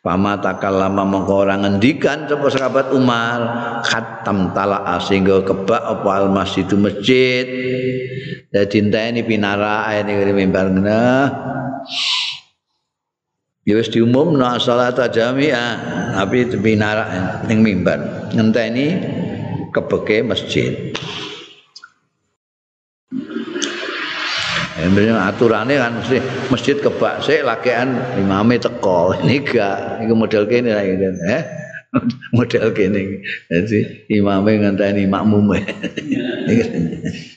Pama 0.00 0.40
takallama 0.40 1.04
mongko 1.04 1.44
ora 1.44 1.56
ngendikan 1.60 2.28
sapa 2.28 2.48
sahabat 2.52 2.92
Umar 2.92 3.40
khatam 3.88 4.52
tala 4.52 4.84
sehingga 5.00 5.44
kebak 5.44 5.80
apa 5.80 6.08
al 6.12 6.28
masjid 6.28 6.68
masjid. 6.76 7.44
Dadi 8.48 8.80
enteni 8.80 9.20
pinara 9.20 9.92
ini 10.00 10.32
mimbar 10.32 10.72
ngene. 10.72 11.04
Ya 13.68 13.76
wis 13.76 13.92
diumumno 13.92 14.56
salat 14.56 14.96
jamiah 15.12 15.76
tapi 16.16 16.48
pinara 16.56 17.44
ning 17.44 17.60
mimbar. 17.60 18.32
Ngenteni 18.32 18.86
kebeke 19.68 20.24
masjid. 20.24 20.96
Emene 24.80 25.12
aturane 25.12 25.76
kan 25.76 25.92
mesti 26.00 26.18
masjid 26.48 26.76
kebak 26.80 27.20
sik 27.20 27.44
lakean 27.44 28.00
imame 28.16 28.56
teko. 28.56 29.12
Ini 29.22 29.44
gak 29.44 30.00
iku 30.08 30.14
model 30.16 30.48
kene 30.48 30.72
lah 30.72 30.84
gitu. 30.88 31.04
Eh? 31.28 31.42
model 32.36 32.72
kene. 32.72 33.20
Jadi 33.52 34.08
imame 34.08 34.56
ngenteni 34.56 35.04
makmum. 35.04 35.52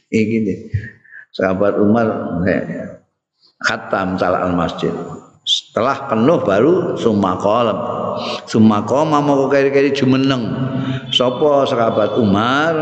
Iki 0.07 0.37
nih. 0.45 0.57
Sahabat 1.33 1.81
Umar 1.81 2.37
khatam 3.65 4.21
salat 4.21 4.45
masjid. 4.53 4.93
Setelah 5.43 6.07
penuh 6.07 6.39
baru 6.45 6.95
sumakolam. 6.95 7.75
Sumakoma 8.45 9.19
mau 9.19 9.49
kiri-kiri 9.49 9.91
jumeneng. 9.91 10.45
Sopo 11.09 11.65
sahabat 11.65 12.15
Umar, 12.15 12.73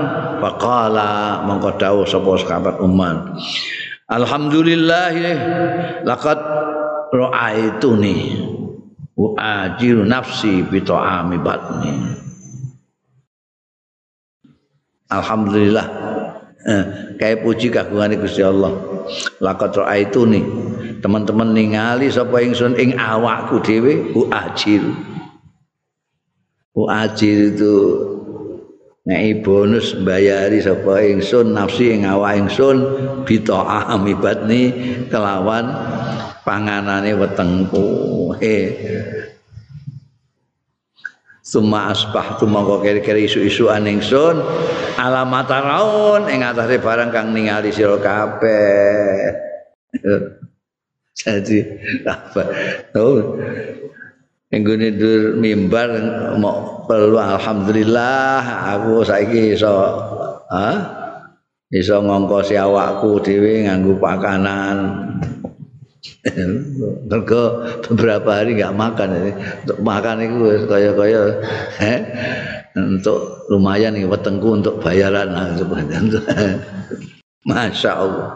pakala 0.43 1.41
mongko 1.47 1.79
dawuh 1.79 2.05
sopo 2.05 2.35
sahabat 2.35 2.77
Umar. 2.83 3.39
Alhamdulillah 4.11 5.15
laqad 6.03 6.39
ra'aituni 7.15 8.43
wa 9.15 9.29
ajiru 9.39 10.03
nafsi 10.03 10.67
bi 10.67 10.83
ta'ami 10.83 11.39
batni. 11.39 11.95
Alhamdulillah 15.07 15.85
eh, 16.65 16.83
kayak 17.17 17.41
puji 17.45 17.73
kagungane 17.73 18.17
Gusti 18.17 18.41
Allah. 18.45 18.73
Laqad 19.41 19.75
ra'aituni 19.75 20.41
teman-teman 21.01 21.51
ningali 21.51 22.07
sapa 22.07 22.39
ingsun 22.39 22.77
ing 22.77 22.95
awakku 22.95 23.59
dhewe 23.59 24.13
u 24.13 24.29
ajir. 24.29 24.85
U 26.71 26.87
ajir 26.87 27.57
itu 27.57 27.75
ngei 29.01 29.41
bonus 29.41 29.97
bayari 29.97 30.61
sapa 30.61 31.01
ingsun 31.01 31.57
nafsi 31.57 31.97
ing 31.97 32.05
awak 32.05 32.37
ingsun 32.37 32.77
bita 33.25 33.89
amibatni 33.89 34.71
kelawan 35.09 35.73
panganane 36.45 37.17
wetengku 37.17 37.89
he 38.37 38.57
Suma 41.51 41.91
asbah 41.91 42.39
tu 42.39 42.47
mongko 42.47 42.79
kiri-kiri 42.79 43.27
isu-isu 43.27 43.67
aningsun 43.67 44.39
alamat 44.95 45.51
raun 45.51 46.31
ing 46.31 46.47
atase 46.47 46.79
barang 46.79 47.11
kang 47.11 47.35
ningali 47.35 47.75
sira 47.75 47.99
kabeh. 47.99 49.35
Jadi 51.19 51.59
apa? 52.07 52.41
Tuh 52.95 53.35
Enggone 54.51 54.95
dur 54.95 55.39
mimbar 55.39 55.91
mau 56.35 56.83
perlu 56.83 57.15
alhamdulillah 57.15 58.67
aku 58.75 58.99
saiki 59.03 59.55
iso 59.55 59.71
ha 60.51 60.67
iso 61.71 62.03
ngongkosi 62.03 62.59
awakku 62.59 63.19
dhewe 63.23 63.67
nganggo 63.67 63.95
pakanan. 63.99 65.10
Mergo 67.09 67.43
beberapa 67.85 68.41
hari 68.41 68.57
enggak 68.57 68.73
makan 68.73 69.09
ini. 69.21 69.31
Untuk 69.65 69.79
makan 69.85 70.15
itu 70.25 70.65
kaya-kaya 70.65 71.21
eh? 71.77 71.99
Untuk 72.73 73.45
lumayan 73.51 73.93
nih 73.93 74.07
wetengku 74.09 74.57
untuk 74.57 74.81
bayaran. 74.81 75.29
Masya 77.49 77.91
Allah. 77.93 78.29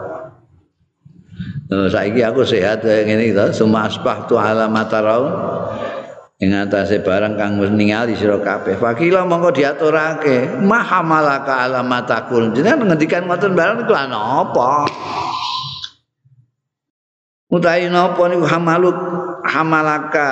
Uh, 1.66 1.90
saiki 1.90 2.22
aku 2.22 2.46
sehat 2.46 2.86
ngene 2.86 3.26
iki 3.26 3.34
to, 3.34 3.50
summa 3.50 3.90
asbahtu 3.90 4.38
ala 4.38 4.70
matarau 4.70 5.26
ing 6.38 6.54
atase 6.54 7.02
barang 7.02 7.34
kang 7.34 7.58
wis 7.58 7.74
ningali 7.74 8.14
sira 8.14 8.38
kabeh. 8.38 8.78
Fakila 8.78 9.26
mongko 9.26 9.50
diaturake. 9.50 10.62
Mahamalaka 10.62 11.66
alamatakul 11.66 12.54
jenengan 12.54 12.94
ngendikan 12.94 13.26
ngoten 13.26 13.58
barang 13.58 13.82
iku 13.82 13.92
apa 13.98 14.70
utahe 17.52 17.86
napa 17.86 18.26
niku 18.26 18.46
hamaluk 18.46 18.98
hamalaka 19.46 20.30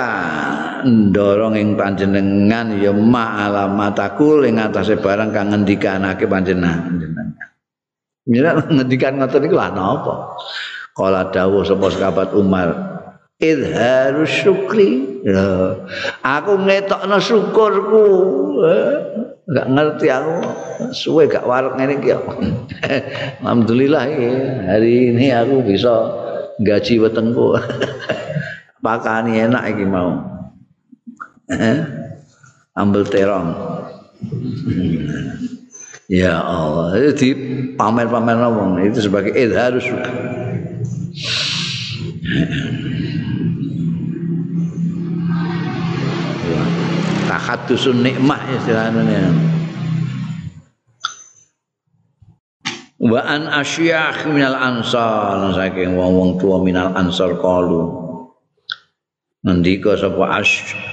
ndorong 0.83 1.55
ing 1.55 1.79
panjenengan 1.79 2.75
ya 2.75 2.91
ma 2.91 3.47
alamataku 3.47 4.43
ing 4.43 4.59
atase 4.59 4.99
barang 4.99 5.31
kang 5.31 5.55
ngendikanake 5.55 6.27
panjenengan 6.27 7.05
Mira 8.25 8.57
ngendikan 8.73 9.21
ngoten 9.21 9.45
iku 9.45 9.55
lha 9.55 9.69
napa? 9.69 10.33
Kala 10.95 11.29
dawuh 11.29 11.61
sapa 11.67 11.91
sahabat 11.91 12.33
Umar, 12.33 12.69
idharus 13.37 14.31
syukri. 14.31 15.21
Ya, 15.21 15.77
aku 16.23 16.57
ngetokno 16.65 17.17
syukurku. 17.19 18.05
Enggak 19.45 19.67
ngerti 19.69 20.07
aku. 20.09 20.35
Suwe 20.89 21.29
gak 21.29 21.45
ngene 21.45 22.01
iki. 22.01 22.09
Alhamdulillah 23.45 24.09
hari 24.65 25.13
ini 25.13 25.29
aku 25.35 25.61
bisa 25.61 26.24
gaji 26.61 27.01
wetengku. 27.01 27.57
Pakani 28.85 29.41
enak 29.41 29.73
iki 29.73 29.85
mau. 29.87 30.21
Ambil 32.75 33.07
terong. 33.07 33.49
Ya 36.05 36.37
Allah, 36.37 37.01
itu 37.01 37.33
pamer-pamer 37.73 38.37
ngomong 38.37 38.77
itu 38.85 39.09
sebagai 39.09 39.33
idharus 39.33 39.89
syukur. 39.89 40.05
Takhadusun 47.25 48.05
nikmah 48.05 48.37
istilahnya. 48.53 49.33
Wa 53.05 53.21
an 53.21 53.45
asyakh 53.45 54.25
minal 54.33 54.57
ansar. 54.57 55.53
Saking 55.53 55.93
wong-wong 55.93 56.41
tua 56.41 56.57
minal 56.65 56.89
ansar 56.97 57.37
kalu. 57.37 58.01
Ngendika 59.45 59.93
sapa 59.93 60.41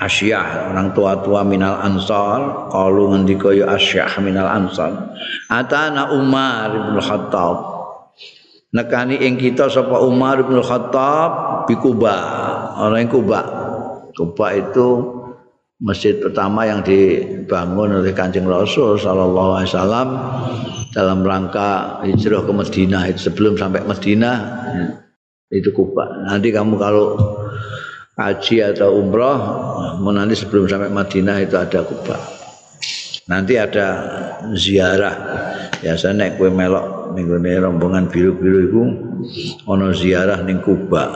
asyah 0.04 0.76
orang 0.76 0.92
tua-tua 0.92 1.40
minal 1.40 1.80
ansar 1.80 2.68
kalu 2.68 3.16
ngendika 3.16 3.48
ya 3.56 3.80
asyah 3.80 4.12
minal 4.20 4.44
ansar. 4.44 5.16
Atana 5.48 6.12
Umar 6.12 6.92
bin 6.92 7.00
Khattab. 7.00 7.80
Nekani 8.76 9.16
ing 9.24 9.40
kita 9.40 9.72
sapa 9.72 10.04
Umar 10.04 10.44
bin 10.44 10.60
Khattab 10.60 11.64
di 11.64 11.80
Kuba 11.80 12.16
orang 12.76 13.08
Kuba 13.08 13.40
Kuba 14.12 14.46
itu 14.52 14.88
masjid 15.80 16.16
pertama 16.20 16.68
yang 16.68 16.84
dibangun 16.84 18.00
oleh 18.00 18.12
Kanjeng 18.12 18.48
Rasul 18.48 18.96
sallallahu 19.00 19.60
alaihi 19.60 19.70
wasallam 19.72 20.08
dalam 20.93 21.24
rangka 21.24 22.05
hijrah 22.05 22.45
ke 22.45 22.53
Madinah 22.53 23.03
itu 23.09 23.32
sebelum 23.32 23.57
sampai 23.57 23.82
Madinah 23.88 24.36
itu 25.53 25.72
Kuba 25.72 26.28
nanti 26.28 26.53
kamu 26.53 26.76
kalau 26.76 27.16
haji 28.16 28.61
atau 28.61 29.01
umroh 29.01 29.38
mau 30.05 30.12
nanti 30.12 30.36
sebelum 30.36 30.68
sampai 30.68 30.93
Madinah 30.93 31.36
itu 31.40 31.57
ada 31.57 31.80
Kuba 31.80 32.16
nanti 33.26 33.55
ada 33.57 33.86
ziarah. 34.53 35.16
Biasa 35.82 36.14
naik 36.14 36.38
kue 36.38 36.47
melok 36.47 37.11
ning 37.18 37.26
rombongan 37.59 38.07
biru-biru 38.07 38.59
iku 38.70 38.82
ana 39.66 39.90
ziarah 39.90 40.38
ning 40.47 40.62
Kuba 40.62 41.11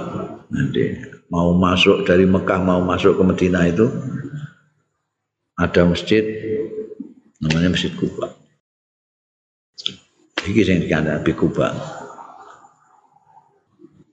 nanti 0.51 0.97
mau 1.31 1.55
masuk 1.55 2.03
dari 2.07 2.27
Mekah 2.27 2.61
mau 2.63 2.83
masuk 2.83 3.19
ke 3.19 3.23
Madinah 3.23 3.65
itu 3.67 3.87
ada 5.57 5.83
masjid 5.89 6.23
namanya 7.41 7.73
Masjid 7.73 7.93
Kuba 7.95 8.46
iki 10.47 10.63
sing 10.63 10.79
dikandani 10.87 11.33
Kuba 11.35 11.75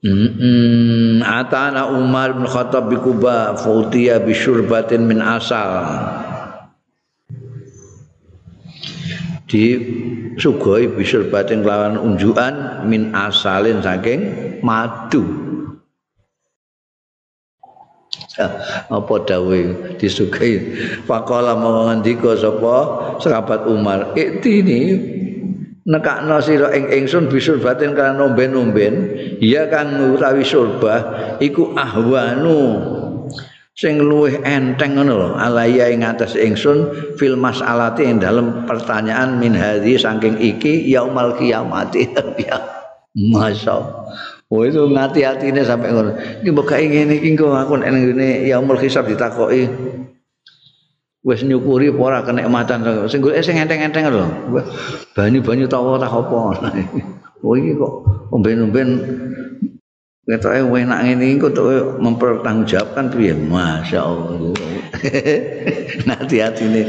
Mm 0.04 1.24
Atana 1.24 1.96
Umar 1.96 2.36
bin 2.36 2.44
Khattab 2.44 2.92
bi 2.92 3.00
Kuba 3.00 3.56
fautiya 3.56 4.20
bi 4.20 4.36
syurbatin 4.36 5.08
min 5.08 5.24
asal. 5.24 5.80
Di 9.48 9.80
sugoi 10.36 10.92
bisur 10.92 11.32
batin 11.32 11.64
kelawan 11.64 11.96
unjukan 11.96 12.84
min 12.84 13.16
asalin 13.16 13.80
saking 13.80 14.20
madu. 14.60 15.24
Apa 18.92 19.16
dawe 19.24 19.62
disugai 20.02 20.74
faqala 21.08 21.56
mau 21.56 21.88
sapa 22.36 22.76
sahabat 23.24 23.72
Umar? 23.72 24.18
Iktini 24.20 25.00
nekakno 25.84 26.40
sira 26.40 26.72
ing 26.72 26.88
ingsun 26.88 27.28
bisur 27.28 27.60
batin 27.60 27.92
kan 27.92 28.16
nomben-nomben 28.16 29.12
ya 29.44 29.68
kang 29.68 30.16
utawi 30.16 30.48
surbah 30.48 31.36
iku 31.44 31.76
ahwanu 31.76 32.80
sing 33.76 34.00
luwih 34.00 34.40
enteng 34.48 34.96
ngono 34.96 35.14
lho 35.18 35.30
alaya 35.36 35.92
ing 35.92 36.08
atas 36.08 36.40
ingsun 36.40 36.88
fil 37.20 37.36
masalati 37.36 38.08
ing 38.08 38.24
dalam 38.24 38.64
pertanyaan 38.64 39.36
min 39.42 39.52
hadhi 39.58 40.00
saking 40.00 40.40
iki 40.40 40.88
yaumal 40.88 41.36
kiamati 41.36 42.08
ya 42.48 42.58
masya 43.14 44.04
Oh 44.54 44.62
itu 44.62 44.86
ngati-hati 44.86 45.50
ini 45.50 45.66
sampai 45.66 45.90
ngono. 45.90 46.14
Ini 46.46 46.54
buka 46.54 46.78
ingin 46.78 47.10
ini 47.10 47.34
kau 47.34 47.58
aku 47.58 47.82
nek 47.82 47.90
ngene 47.90 48.46
yaumul 48.46 48.78
hisab 48.78 49.10
ditakoki. 49.10 49.66
Wes 51.24 51.40
nyukuri 51.40 51.88
ora 51.88 52.20
kenikmatan 52.28 52.84
sing 53.08 53.24
golek 53.24 53.48
sing 53.48 53.56
enteng-enteng 53.56 54.12
lho. 54.12 54.28
Banyu-banyu 55.16 55.72
tawa 55.72 55.96
tak 55.96 56.12
apa. 56.12 56.40
Oh 57.44 57.60
iki 57.60 57.76
kok 57.76 58.08
omben-omben 58.32 58.90
Ketoke 60.24 60.64
enak 60.64 61.00
ngene 61.04 61.36
iki 61.36 61.44
kok 61.44 61.60
mempertanggungjawabkan 62.00 63.12
piye? 63.12 63.36
Masyaallah. 63.36 64.56
Nanti 66.08 66.40
atine 66.40 66.88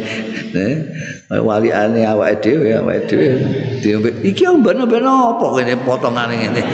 eh 0.54 1.42
wali 1.42 1.74
ane 1.74 2.06
awake 2.06 2.46
dhewe 2.46 2.78
awake 2.78 3.10
dhewe 3.10 3.34
diombe 3.82 4.14
iki 4.22 4.46
omben-omben 4.46 5.02
apa 5.02 5.46
kene 5.58 5.74
potongane 5.82 6.34
ngene. 6.38 6.62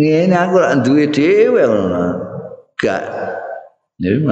Ngene 0.00 0.34
aku 0.40 0.56
lak 0.56 0.80
duwe 0.88 1.04
dhewe. 1.12 1.60
Gak. 2.80 3.04
Jadi 4.00 4.24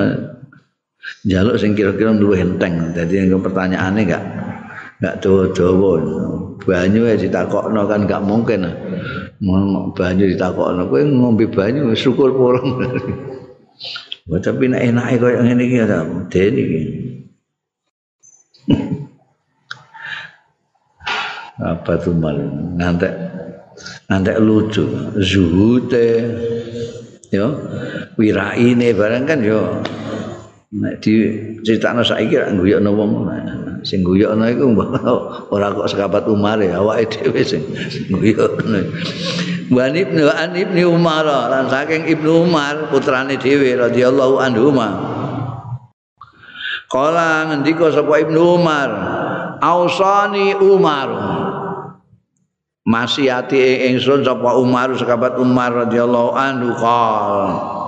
jaluk 1.26 1.58
sing 1.58 1.72
kira-kira 1.74 2.14
luwih 2.14 2.42
enteng. 2.42 2.94
Dadi 2.94 3.26
pertanyaane 3.30 4.00
gak 4.06 4.24
gak 5.02 5.14
dawa-dawa. 5.22 5.92
Banyu 6.62 7.10
ya 7.10 7.16
ditakokno 7.18 7.82
kan 7.90 8.06
gak 8.06 8.22
mungkin. 8.22 8.66
banyu 9.98 10.24
ditakokno 10.30 10.86
kowe 10.86 11.02
ngombe 11.02 11.50
banyu 11.50 11.90
syukur 11.98 12.30
porong 12.30 12.78
Wah, 14.30 14.38
tapi 14.38 14.70
nek 14.70 14.86
enake 14.86 15.18
koyo 15.18 15.42
ngene 15.42 15.62
iki 15.66 15.82
ya 15.82 15.86
den 16.30 16.54
iki. 16.54 16.82
Apa 21.58 21.98
tuh 21.98 22.14
mal 22.14 22.38
ngantek 22.78 23.10
ngantek 24.06 24.38
lucu 24.38 24.86
zuhute 25.18 26.22
yo 27.34 27.50
wiraine 28.14 28.94
barang 28.94 29.26
kan 29.26 29.42
yo 29.42 29.82
nek 30.72 31.04
di 31.04 31.12
critakno 31.60 32.00
saiki 32.00 32.40
ra 32.40 32.48
guyokno 32.48 32.90
wong. 32.96 33.12
Sing 33.84 34.00
guyokno 34.00 34.48
iku 34.48 34.72
ora 35.52 35.68
kok 35.68 35.90
sekabat 35.90 36.24
Umar 36.32 36.56
ya 36.64 36.80
awake 36.80 37.12
dhewe 37.12 37.44
sing 37.44 37.60
guyokno 38.08 38.80
Wan 39.68 39.92
Ibnu 39.92 40.24
An 40.32 40.56
Ibnu 40.56 40.96
Umar 40.96 41.28
lan 41.28 41.68
saking 41.68 42.08
Ibnu 42.08 42.48
Umar 42.48 42.88
putrane 42.88 43.36
dhewe 43.36 43.76
radhiyallahu 43.76 44.40
anhu 44.40 44.72
Kala 46.88 47.52
ngendika 47.52 47.92
sapa 47.92 48.20
Ibnu 48.20 48.40
Umar 48.40 48.90
Ausani 49.60 50.56
Umar. 50.56 51.08
Masihati 52.82 53.88
ingsun 53.92 54.24
sapa 54.24 54.56
Umar 54.56 54.92
sekabat 54.96 55.36
Umar 55.36 55.86
radhiyallahu 55.86 56.32
anhu 56.32 56.74
kala 56.76 57.81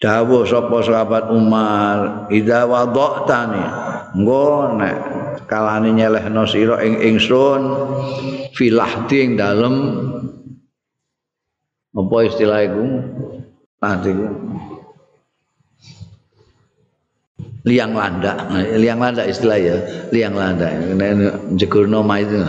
dawuh 0.00 0.48
sapa 0.48 0.80
sahabat 0.80 1.28
Umar 1.30 2.26
idza 2.32 2.64
wada'tani. 2.64 3.64
Engko 4.16 4.74
nek 4.74 4.96
kalane 5.46 5.94
nyelehno 5.94 6.42
sira 6.48 6.82
ing 6.82 6.98
ingsun 6.98 7.62
filahdi 8.56 9.16
ing 9.22 9.30
dalem. 9.38 9.76
Apa 11.94 12.16
istilah 12.26 12.58
iku? 12.64 12.84
Tadi 13.80 14.12
liang 17.68 17.92
landak. 17.92 18.38
Liang 18.80 18.98
landak 18.98 19.26
istilah 19.28 19.58
ya 19.60 19.76
liang 20.10 20.34
landak. 20.34 20.74
Jegurno 21.60 22.00
ma 22.00 22.18
itu 22.18 22.40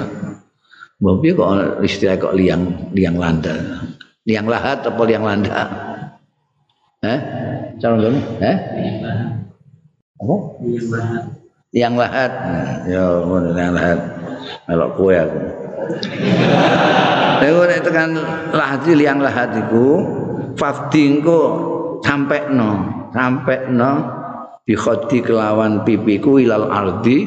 Mbak 1.01 1.33
kok 1.33 1.49
istilah 1.81 2.15
kok 2.21 2.37
liang 2.37 2.93
liang 2.93 3.17
landak? 3.17 3.57
Liang 4.21 4.45
lahat 4.45 4.85
apa 4.85 5.01
liang 5.09 5.25
landak? 5.25 5.67
Eh? 7.01 7.40
Calon 7.81 7.97
dulu? 7.97 8.19
Eh? 8.45 8.57
Apa? 10.21 10.35
Yang 11.73 11.93
lahat. 11.97 12.31
Ya, 12.85 13.05
yang 13.57 13.73
lahat. 13.73 13.99
Kalau 14.69 14.87
kue 14.93 15.17
aku. 15.17 15.39
Lha 17.41 17.61
nek 17.65 17.81
tekan 17.81 18.13
lahdi 18.53 18.93
liang 18.93 19.17
lahat 19.17 19.49
iku 19.57 20.05
fafdi 20.53 21.09
engko 21.09 21.41
sampekno, 22.05 22.71
sampekno 23.09 23.91
bi 24.61 24.77
khodi 24.77 25.25
kelawan 25.25 25.81
pipiku 25.81 26.37
ilal 26.37 26.69
ardi 26.69 27.25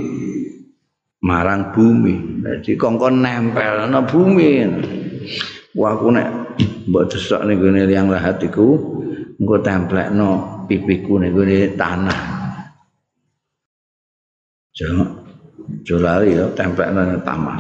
marang 1.19 1.75
bumi. 1.75 2.47
Jadi 2.47 2.79
kongkon 2.79 3.27
nempel 3.27 3.91
na 3.91 4.07
bumi. 4.07 4.71
Wah 5.75 5.99
aku 5.99 6.15
nek 6.15 6.29
mbok 6.87 7.11
desok 7.11 7.43
ning 7.51 7.59
gone 7.59 7.83
liang 7.91 8.07
lahat 8.07 8.39
iku 8.39 8.79
engko 9.41 9.57
templekno 9.63 10.31
pipiku 10.71 11.19
ning 11.19 11.35
gone 11.35 11.75
tanah. 11.75 12.21
Jangan 14.75 15.25
Jolali 15.85 16.37
ya 16.37 16.45
templek 16.53 16.93
nang 16.93 17.21
taman. 17.25 17.59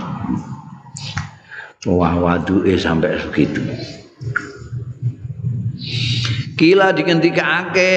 Wah 1.84 2.16
waduke 2.16 2.76
sampai 2.80 3.20
segitu. 3.20 3.60
Kila 6.56 6.96
dikendikake 6.96 7.96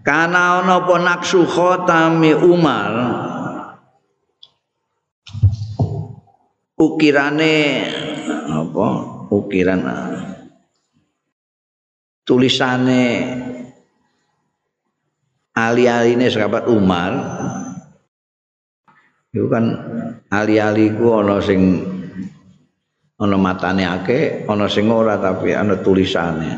kana 0.00 0.64
ana 0.64 0.80
apa 0.80 0.94
naksu 1.04 1.44
khatami 1.44 2.32
Umar 2.32 2.92
ukirane 6.80 7.84
apa 8.48 8.88
ukiran 9.28 9.84
tulisane 12.28 13.04
ali-aline 15.56 16.28
sahabat 16.28 16.68
Umar 16.68 17.12
Iku 19.28 19.46
kan 19.52 19.64
ali-ali 20.32 20.88
ku 20.96 21.12
ana 21.12 21.36
sing 21.44 21.84
ana 23.20 23.36
matane 23.36 23.84
akeh, 23.84 24.48
ana 24.48 24.64
sing 24.72 24.88
ora 24.88 25.20
tapi 25.20 25.52
ana 25.52 25.76
tulisane. 25.84 26.48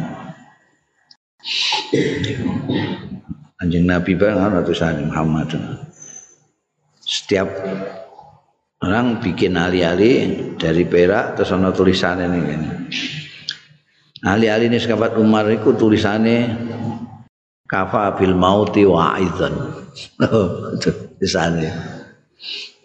Anjing 3.59 3.85
Nabi 3.91 4.15
bang 4.15 4.39
ana 4.39 4.63
tulisan 4.63 5.03
Muhammad. 5.03 5.51
Setiap 7.03 7.51
orang 8.87 9.19
bikin 9.19 9.59
ali-ali 9.59 10.39
dari 10.55 10.87
perak 10.87 11.37
terus 11.37 11.51
ana 11.51 11.75
tulisannya 11.75 12.27
nih 12.31 12.43
kan. 12.47 12.63
Ali-ali 14.21 14.69
ini 14.69 14.77
sahabat 14.77 15.17
Umar 15.17 15.49
itu 15.49 15.73
tulisannya 15.73 16.53
kafa 17.65 18.21
bil 18.21 18.37
mauti 18.37 18.85
wa 18.85 19.17
aidan. 19.17 19.55
Oh, 20.21 20.77
tulisannya. 20.77 21.73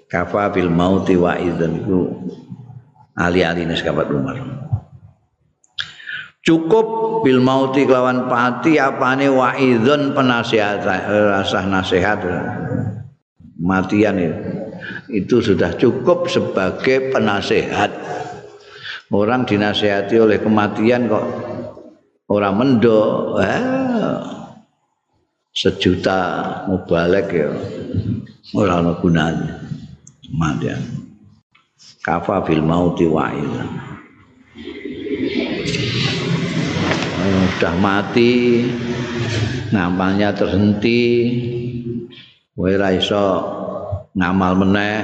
kafa 0.06 0.54
bil 0.56 0.72
mauti 0.72 1.20
wa 1.20 1.36
idzan. 1.36 1.82
Ku 1.86 2.08
ali-ali 3.20 3.68
sahabat 3.76 4.08
Umar. 4.14 4.38
Cukup 6.46 7.20
bil 7.26 7.42
mauti 7.42 7.90
kelawan 7.90 8.30
pati 8.30 8.78
apane 8.78 9.28
wa 9.28 9.58
idzan 9.58 10.16
penasihat 10.16 10.86
rasa 10.86 11.68
nasihat. 11.68 12.22
Matian 13.60 14.16
itu. 14.22 14.40
Itu 15.10 15.42
sudah 15.42 15.74
cukup 15.76 16.30
sebagai 16.30 17.10
penasehat 17.10 17.92
orang 19.14 19.46
dinasehati 19.46 20.16
oleh 20.18 20.42
kematian 20.42 21.06
kok 21.06 21.26
orang 22.32 22.56
mendo 22.58 23.36
eh, 23.42 24.22
sejuta 25.54 26.22
mubalek 26.70 27.28
ya 27.34 27.50
orang 28.58 28.96
gunanya 28.98 29.62
mati 30.34 30.74
kafa 32.02 32.42
bil 32.46 32.62
mauti 32.66 33.06
wa'id 33.06 33.54
sudah 37.56 37.72
mati 37.80 38.68
ngamalnya 39.72 40.36
terhenti. 40.36 41.04
Ora 42.60 42.92
iso 42.92 43.24
ngamal 44.12 44.60
meneh 44.60 45.00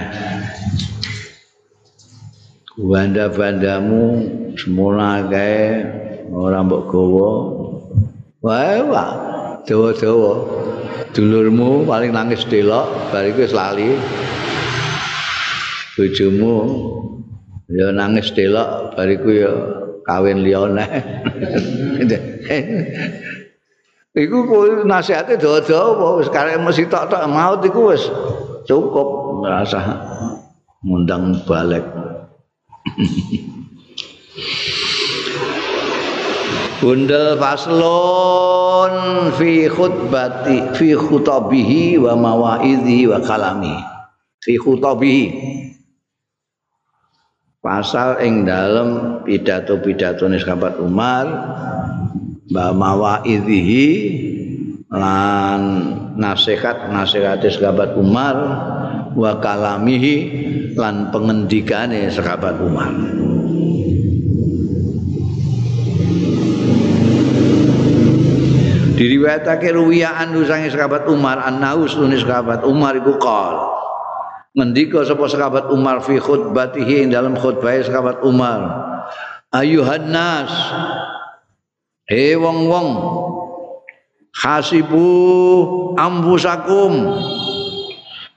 banda-bandamu 2.82 4.26
semula 4.58 5.22
kae 5.30 5.86
ora 6.34 6.66
mbok 6.66 6.90
gawa 6.90 7.30
wae 8.42 8.82
wae 8.82 9.22
dawa-dawa. 9.66 10.34
Dulurmu 11.12 11.86
paling 11.86 12.16
nangis 12.16 12.48
delok 12.48 12.88
bariku 13.14 13.46
wis 13.46 13.54
lali. 13.54 13.94
Bojomu 15.94 16.56
ya 17.70 17.92
nangis 17.94 18.34
delok 18.34 18.98
bariku 18.98 19.30
ya 19.30 19.52
kawin 20.08 20.42
liyane. 20.42 20.86
Iku 24.12 24.38
nasihate 24.84 25.38
dawa-dawa 25.38 26.20
wis 26.20 26.28
karek 26.34 26.60
mesti 26.60 26.90
tok-tok 26.90 27.24
maut 27.30 27.64
iku 27.64 27.96
wis 27.96 28.04
cukup 28.68 29.40
merasa 29.40 29.80
ngundang 30.84 31.38
balik 31.48 31.86
Bundel 36.82 37.38
faslon 37.38 38.94
fi 39.38 39.70
khutbati 39.70 40.74
fi 40.74 40.98
khutabihi 40.98 42.02
wa 42.02 42.18
mawaidhi 42.18 43.06
wa 43.06 43.22
kalami. 43.22 43.78
Fi 44.42 44.58
khutabihi. 44.58 45.26
Pasal 47.62 48.26
ing 48.26 48.50
dalem 48.50 49.22
pidato-pidato 49.22 50.26
sahabat 50.26 50.82
Umar 50.82 51.26
ba 52.50 52.74
mawaidhi 52.74 53.78
lan 54.90 55.62
nasihat-nasihat 56.18 57.46
sahabat 57.46 57.94
Umar 57.94 58.36
wa 59.14 59.38
kalamihi 59.38 60.16
lan 60.76 61.10
pengendikane 61.10 62.08
sahabat 62.12 62.56
Umar. 62.62 62.94
Diriwayatake 69.02 69.74
ruwiya 69.74 70.14
anu 70.22 70.46
sange 70.46 70.70
sahabat 70.70 71.10
Umar 71.10 71.42
annahu 71.42 71.90
sunis 71.90 72.22
sahabat 72.22 72.62
Umar 72.62 72.94
iku 73.02 73.18
qol 73.18 73.56
ngendika 74.54 75.02
sapa 75.08 75.26
sahabat 75.26 75.74
Umar 75.74 76.04
fi 76.06 76.20
khutbatihi 76.20 77.08
ing 77.08 77.10
dalam 77.10 77.34
khutbah 77.34 77.72
sahabat 77.82 78.22
Umar 78.22 78.62
ayuhan 79.56 80.12
nas 80.12 80.52
he 82.06 82.36
wong-wong 82.36 82.90
hasibu 84.36 85.08
ambusakum 85.96 87.16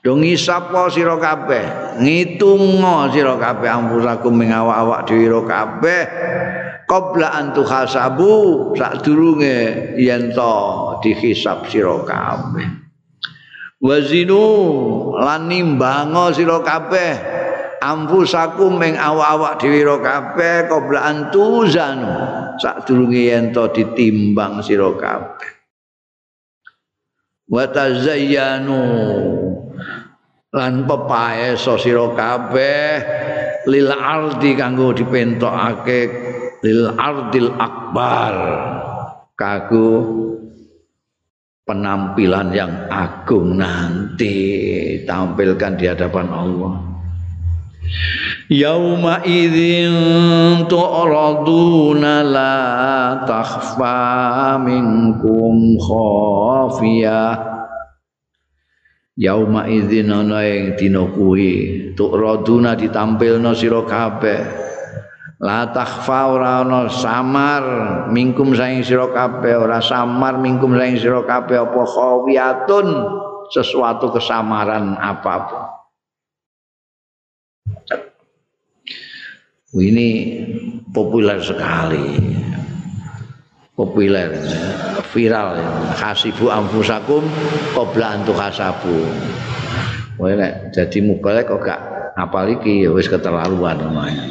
do 0.04 0.20
ngisap 0.20 0.68
sira 0.92 1.16
kabeh 1.16 1.96
ngitungo 1.96 3.08
sira 3.08 3.40
kabeh 3.40 3.70
ambusakum 3.72 4.36
ing 4.44 4.52
awak-awak 4.52 5.00
dhewe 5.08 5.40
kabeh. 5.48 6.02
Qabla 6.84 7.32
antu 7.32 7.64
hasabu 7.64 8.32
sadurunge 8.76 9.96
yen 9.96 10.36
to 10.36 10.52
dihisab 11.00 11.64
sira 11.72 11.96
kabeh. 12.04 12.68
Wazinu 13.80 14.44
lan 15.16 15.48
nimbango 15.48 16.28
sira 16.36 16.60
kabeh. 16.60 17.12
Ampusakum 17.80 18.76
ing 18.84 19.00
awak-awak 19.00 19.56
dhewe 19.56 19.80
ro 19.84 19.96
kabeh 20.04 20.68
qabla 20.68 21.00
antuzan 21.08 22.04
sadurunge 22.60 23.32
yen 23.32 23.56
to 23.56 23.72
ditimbang 23.72 24.60
sira 24.60 24.92
kabeh. 24.92 25.52
Wa 27.48 27.64
tazayyanu 27.72 28.80
lan 30.54 30.86
pepaeso 30.86 31.74
sira 31.74 32.14
kabeh 32.14 32.90
lil 33.66 33.90
ardi 33.90 34.54
kanggo 34.54 34.94
dipentokake 34.94 36.00
lil 36.62 36.94
ardil 36.94 37.50
akbar 37.58 38.34
kagu 39.34 39.90
penampilan 41.66 42.54
yang 42.54 42.86
agung 42.86 43.58
nanti 43.58 44.36
tampilkan 45.02 45.74
di 45.74 45.84
hadapan 45.90 46.28
Allah. 46.30 46.74
Yauma 48.48 49.24
idzin 49.24 50.68
tu'raduna 50.68 52.20
la 52.24 52.56
takhfa 53.24 54.56
minkum 54.60 55.80
khafiyah 55.80 57.53
Yauma 59.14 59.70
idzin 59.70 60.10
ana 60.10 60.42
ing 60.42 60.74
dina 60.74 61.06
kuwi. 61.06 61.94
Tu'raduna 61.94 62.74
ditampilna 62.74 63.54
sira 63.54 63.86
kabeh. 63.86 64.42
La 65.38 65.70
takhfa 65.70 66.34
ora 66.34 66.66
ana 66.66 66.90
samar 66.90 67.62
mingkum 68.10 68.58
saing 68.58 68.82
sira 68.82 69.10
kabeh 69.14 69.54
ora 69.54 69.78
samar 69.78 70.42
mingkum 70.42 70.74
saing 70.74 70.98
sira 70.98 71.22
kabeh. 71.22 71.62
Apa 71.62 71.82
khawiyatun? 71.86 72.86
Sesuatu 73.54 74.10
kesamaran 74.10 74.98
apapun. 74.98 75.62
Ini 79.74 80.08
populer 80.94 81.38
sekali 81.42 82.18
populer 83.74 84.30
viral 85.10 85.58
hasibu 85.98 86.50
amfusakum 86.50 87.26
qabla 87.74 88.06
antu 88.18 88.32
hasabu 88.34 89.02
Wah, 90.14 90.70
jadi 90.70 91.02
mubalek 91.02 91.50
kok 91.50 91.66
gak 91.66 91.80
apal 92.14 92.46
iki 92.46 92.86
wis 92.86 93.10
keterlaluan 93.10 93.74
namanya. 93.74 94.30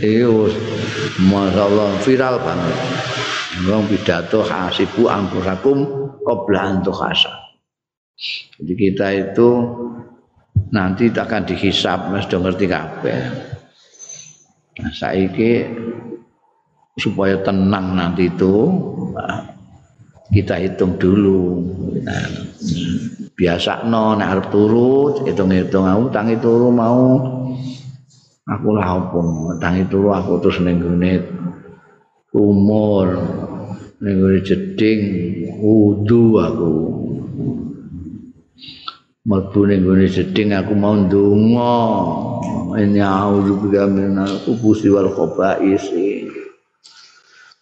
Wis 0.00 0.54
masyaallah 1.20 2.00
viral 2.00 2.40
banget. 2.40 2.76
Wong 3.68 3.84
pidato 3.84 4.40
hasibu 4.40 5.12
amfusakum 5.12 5.84
qabla 6.24 6.60
antu 6.72 6.92
hasab. 6.96 7.36
Jadi 8.56 8.72
kita 8.72 9.12
itu 9.12 9.48
nanti 10.72 11.12
akan 11.12 11.44
dihisap, 11.44 12.08
mas 12.08 12.24
sudah 12.24 12.48
ngerti 12.48 12.64
kabeh. 12.64 13.20
Saiki 14.96 15.68
supaya 16.96 17.40
tenang 17.44 17.96
nanti 17.96 18.32
itu. 18.32 18.54
Kita 20.26 20.58
hitung 20.58 20.98
dulu. 20.98 21.62
Nah, 22.02 22.26
biasa 23.36 23.84
no 23.86 24.16
nek 24.16 24.26
arep 24.32 24.46
turu 24.48 25.22
hitung-hitung 25.22 25.84
aku 25.86 26.08
tangi 26.08 26.40
turu 26.40 26.72
mau 26.72 27.20
aku 28.48 28.68
lah 28.72 28.96
opo 28.96 29.20
tangi 29.60 29.84
turu 29.92 30.08
aku 30.16 30.40
terus 30.40 30.64
ning 30.64 30.80
gone 30.80 31.20
umur 32.32 33.06
ning 34.00 34.14
gone 34.18 34.40
jeding 34.42 35.00
wudu 35.62 36.42
aku. 36.42 36.74
Mlebu 39.26 39.60
ning 39.68 39.78
gone 39.84 40.06
jeding 40.10 40.56
aku 40.56 40.72
mau 40.74 40.96
ndonga. 40.98 41.78
Ini 42.76 43.00
auzu 43.00 43.56
bika 43.62 43.88
minal 43.88 44.42
kubusi 44.44 44.92
wal 44.92 45.08
khaba'is 45.08 45.86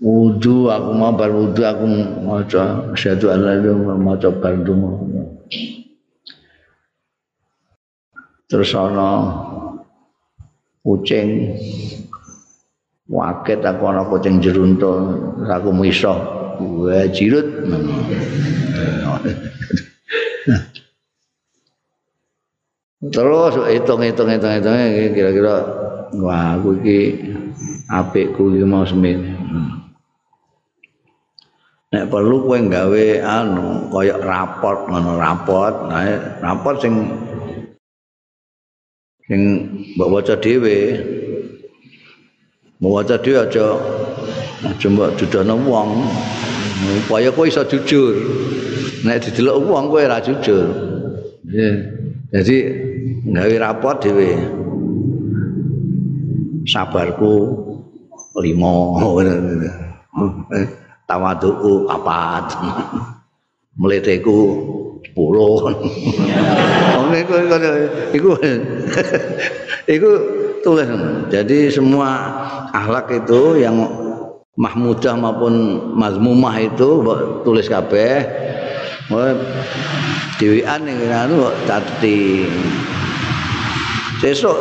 wudu 0.04 0.68
aku 0.68 0.90
mau 0.92 1.16
bar 1.16 1.32
wudu 1.32 1.64
aku 1.64 1.84
maca 2.28 2.92
asyhadu 2.92 3.32
an 3.32 3.40
la 3.40 3.52
ilaha 3.56 3.96
maca 3.96 4.28
bar 4.28 4.52
terus 8.44 8.76
ana 8.76 9.08
kucing 10.84 11.56
waket 13.08 13.64
aku 13.64 13.82
ana 13.88 14.04
kucing 14.04 14.44
jerunto 14.44 14.92
aku 15.48 15.72
miso 15.72 16.12
gue 16.60 16.98
jirut. 17.10 17.46
Terus 23.04 23.52
hitung 23.68 24.00
hitung 24.00 24.28
hitung 24.32 24.52
hitung 24.54 24.76
kira-kira 25.12 25.54
wah 26.16 26.56
aku 26.56 26.80
iki 26.80 26.98
apikku 27.92 28.56
iki 28.56 28.64
mau 28.64 28.86
semene 28.88 29.36
nek 31.94 32.10
perlu 32.10 32.42
kowe 32.42 32.58
gawe 32.58 33.06
anu 33.22 33.86
kaya 33.94 34.18
raport 34.18 34.90
ngono 34.90 35.14
raport 35.22 35.86
nah 35.86 36.02
raport 36.42 36.82
sing 36.82 37.06
sing 39.30 39.40
mbok 39.94 40.10
waca 40.10 40.34
dhewe. 40.42 40.76
Mbok 42.82 42.92
waca 42.98 43.16
dhewe 43.22 43.38
aja 43.46 43.66
aja 44.66 44.86
mbok 44.90 45.14
dudono 45.16 45.54
wong. 45.70 45.90
Upaya 47.06 47.30
kowe 47.30 47.46
iso 47.48 47.62
jujur. 47.64 48.18
Nek 49.06 49.22
didelok 49.24 49.62
wong 49.70 49.86
kowe 49.88 50.02
ora 50.02 50.18
jujur. 50.18 50.66
Jadi 52.34 52.56
gawe 53.30 53.54
raport 53.62 54.02
dhewe. 54.02 54.28
Sabarku 56.66 57.32
limo 58.42 58.74
tawaduku 61.06 61.88
papat. 61.88 62.56
Meleteku 63.74 64.38
sepuluh 65.02 65.74
iku 67.14 67.34
iku 68.14 68.30
iku 69.86 70.10
tulis. 70.62 70.88
Jadi 71.30 71.68
semua 71.68 72.08
akhlak 72.70 73.10
itu 73.12 73.58
yang 73.58 73.76
mahmudah 74.54 75.18
maupun 75.18 75.54
mazmumah 75.98 76.54
itu 76.62 77.02
tulis 77.42 77.66
kabeh. 77.66 78.26
Dewean 80.40 80.82
ning 80.82 80.98
anu 81.12 81.46
cateti 81.68 82.50
sesuk 84.18 84.56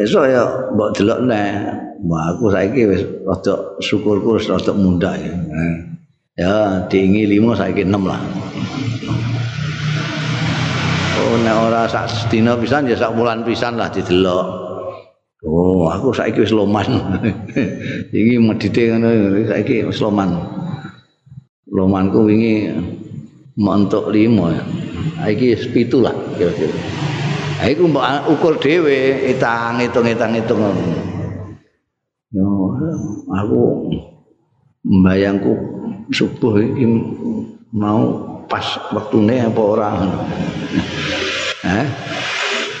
sesuk 0.00 0.24
ya 0.32 0.42
mbok 0.72 0.96
delok 0.96 1.20
neh 1.28 1.80
Wah, 2.00 2.32
aku 2.32 2.48
saiki 2.48 2.88
wis 2.88 3.04
rada 3.28 3.76
syukurku 3.84 4.40
wis 4.40 4.48
rada 4.48 4.72
mundak 4.72 5.20
ya. 5.20 5.36
Ya, 6.40 6.54
diingi 6.88 7.28
5 7.28 7.60
saiki 7.60 7.84
6 7.84 7.92
lah. 8.08 8.16
Oh, 11.20 11.36
nek 11.44 11.56
ora 11.68 11.84
sak 11.84 12.08
dina 12.32 12.56
pisan 12.56 12.88
ya 12.88 12.96
sak 12.96 13.12
wulan 13.12 13.44
pisan 13.44 13.76
lah 13.76 13.92
didelok. 13.92 14.48
Oh, 15.44 15.92
aku 15.92 16.16
saiki 16.16 16.40
wis 16.40 16.56
loman. 16.56 16.88
Iki 18.16 18.40
medite 18.40 18.96
ngono 18.96 19.08
saiki 19.44 19.84
wis 19.84 20.00
loman. 20.00 20.40
Lomanku 21.68 22.24
wingi 22.24 22.72
montok 23.60 24.08
5. 24.08 25.28
Iki 25.28 25.44
wis 25.52 25.68
7 25.68 26.00
lah 26.00 26.16
kira-kira. 26.40 26.72
Iku 27.60 27.92
mbok 27.92 28.32
ukur 28.32 28.56
dhewe, 28.56 29.28
itang 29.28 29.84
hitung 29.84 30.08
hitung. 30.08 30.64
Yo, 32.32 32.46
aku 33.28 33.60
mbayangku 34.86 35.52
subuh 36.08 36.56
iki 36.56 36.86
mau 37.76 38.16
pas 38.48 38.64
waktune 38.96 39.44
apa 39.44 39.60
ora. 39.60 39.90
Eh? 41.66 41.86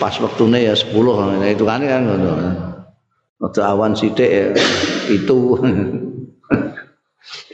Pas 0.00 0.14
waktune 0.16 0.64
ya 0.64 0.72
10 0.72 0.96
itu 1.44 1.64
kan 1.68 1.84
kan 1.84 2.02
ngono. 2.08 2.32
Awan 3.60 3.92
sithik 3.92 4.30
ya 4.30 4.46
itu 5.12 5.60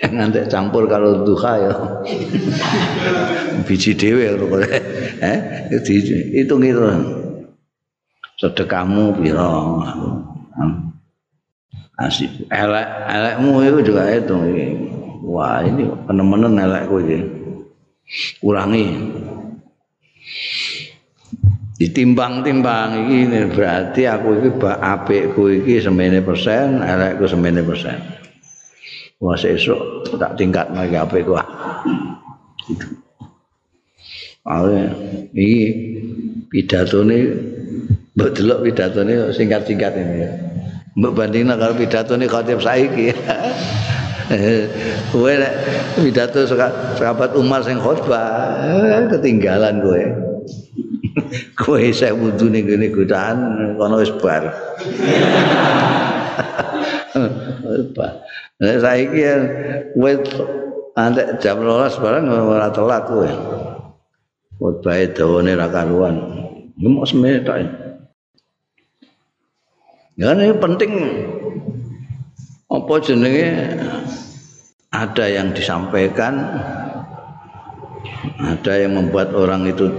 yang 0.03 0.13
nanti 0.13 0.45
campur 0.49 0.85
kalau 0.85 1.25
duha 1.25 1.53
ya. 1.57 1.73
Biji 3.65 3.97
dewe 3.97 4.37
eh 5.25 5.39
itu 5.73 5.91
hitung 6.37 6.63
itu 6.63 6.85
sedekahmu 8.37 9.17
piro? 9.17 9.81
Asik. 11.97 12.29
Elek 12.53 12.89
elekmu 13.09 13.65
itu 13.65 13.79
juga 13.93 14.13
itu. 14.13 14.37
Wah 15.27 15.65
ini 15.65 15.89
penemenan 16.07 16.55
elekku 16.61 17.01
ini 17.03 17.19
kurangi 18.39 18.87
ditimbang-timbang 21.77 23.11
ini 23.11 23.51
berarti 23.53 24.09
aku 24.09 24.29
ini 24.41 24.51
apikku 24.63 25.43
ini 25.51 25.77
semene 25.83 26.23
persen 26.23 26.81
elekku 26.81 27.27
semene 27.29 27.61
persen 27.67 28.26
wah 29.21 29.37
sesuk 29.37 30.11
tak 30.21 30.37
tingkat 30.37 30.69
lagi 30.73 30.97
apikku 30.97 31.37
ah 31.37 31.47
gitu 32.69 32.87
ini 34.47 35.51
pidato 36.47 37.03
ini 37.03 37.19
betul 38.15 38.63
pidato 38.63 39.03
ini 39.03 39.35
singkat-singkat 39.35 39.93
ini 39.99 40.17
ya. 40.23 40.31
mbok 40.97 41.13
bandingna 41.13 41.59
karo 41.59 41.75
pidato 41.83 42.17
ni 42.17 42.25
khatib 42.31 42.63
saiki. 42.63 43.13
Kowe 45.13 45.33
nek 45.39 45.55
pidato 46.01 46.43
sahabat 46.51 47.37
Umar 47.39 47.63
sing 47.63 47.79
khotbah 47.79 48.59
ketinggalan 49.13 49.83
kowe. 49.85 50.03
kowe 51.61 51.79
isih 51.79 52.17
wudu 52.17 52.49
ning 52.49 52.67
ngene 52.67 52.89
godaan 52.95 53.39
kono 53.77 54.01
wis 54.01 54.11
bar. 54.19 54.51
Nek 58.57 58.81
saiki 58.81 59.21
kowe 59.93 60.13
antek 60.97 61.37
jam 61.45 61.61
12 61.61 62.01
barang 62.01 62.25
ora 62.29 62.69
telat 62.73 63.05
kowe. 63.05 63.31
Khotbah 64.57 64.97
dawane 65.13 65.53
ra 65.53 65.69
karuan. 65.69 66.17
Ngemok 66.81 67.05
semene 67.05 67.45
tok. 67.45 67.57
Ya 70.17 70.33
ini 70.33 70.57
penting 70.57 70.93
apa 72.73 72.95
jenenge 73.05 73.49
ada 74.89 75.25
yang 75.29 75.53
disampaikan 75.53 76.41
ada 78.41 78.73
yang 78.81 78.97
membuat 78.97 79.37
orang 79.37 79.69
itu 79.69 79.93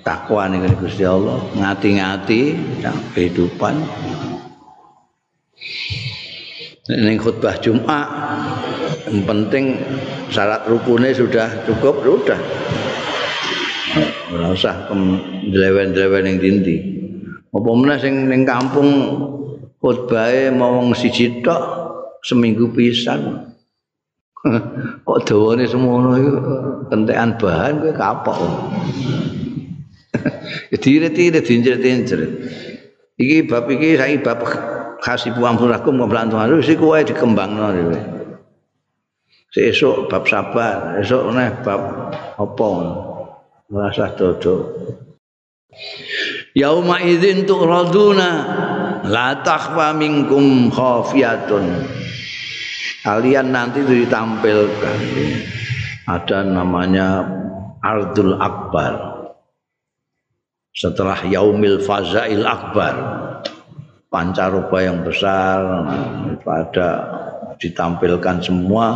takwa 0.00 0.48
nih 0.48 0.72
Gusti 0.80 1.04
Allah 1.04 1.44
ngati-ngati 1.60 2.40
kehidupan 3.12 3.76
ini 6.88 7.20
khutbah 7.20 7.60
Jumat 7.60 8.08
yang 9.08 9.24
penting 9.28 9.76
syarat 10.32 10.64
rukunnya 10.64 11.12
sudah 11.12 11.48
cukup 11.68 12.00
sudah 12.00 12.40
nggak 14.28 14.52
usah 14.52 14.88
delewen-delewen 15.48 16.28
yang 16.28 16.38
dinti 16.40 16.76
Apa 17.48 17.70
meneh 17.72 17.96
sing 17.96 18.28
ning 18.28 18.44
kampung 18.44 18.88
khotbahe 19.80 20.52
mau 20.52 20.84
wong 20.84 20.92
siji 20.92 21.40
tok 21.40 21.88
seminggu 22.20 22.68
pisan. 22.76 23.50
Kok 25.08 25.18
dawane 25.24 25.64
semono 25.64 26.12
iku 26.14 26.32
kentekan 26.92 27.40
bahan 27.40 27.80
kowe 27.80 27.92
kapok. 27.96 28.38
Dire-dire 30.84 31.40
dincret-incret. 31.40 32.32
Iki 33.16 33.48
bab 33.48 33.66
iki 33.72 33.96
saiki 33.96 34.20
bab 34.20 34.44
khasibu 35.02 35.42
amsurakum 35.42 35.98
ngobrol 35.98 36.30
harus 36.34 36.66
iku 36.68 36.94
wae 36.94 37.06
dikembangno 37.06 37.68
dhewe. 37.74 37.98
Sesuk 39.48 40.12
bab 40.12 40.28
sabar, 40.28 41.00
esuk 41.00 41.32
neh 41.32 41.48
bab 41.64 42.12
apa? 42.36 42.68
Rasa 43.68 44.12
dodo. 44.16 44.76
Yauma 46.56 47.00
idzin 47.00 47.48
tu'raduna 47.48 48.30
la 49.08 49.40
takhfa 49.40 49.96
minkum 49.96 50.68
khafiyatun. 50.68 51.64
Kalian 53.04 53.54
nanti 53.54 53.80
ditampilkan 53.86 54.98
ada 56.08 56.38
namanya 56.44 57.24
Ardul 57.80 58.36
Akbar. 58.36 59.16
Setelah 60.74 61.26
Yaumil 61.26 61.82
Fazail 61.82 62.46
Akbar, 62.46 63.17
pancaroba 64.08 64.78
yang 64.80 65.04
besar 65.04 65.60
pada 66.40 66.88
ditampilkan 67.60 68.40
semua. 68.40 68.86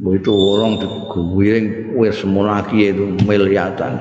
Itu 0.00 0.32
orang 0.32 0.80
diguring 0.80 1.96
wis 1.96 2.20
semua 2.22 2.64
itu 2.72 3.14
miliatan. 3.26 3.92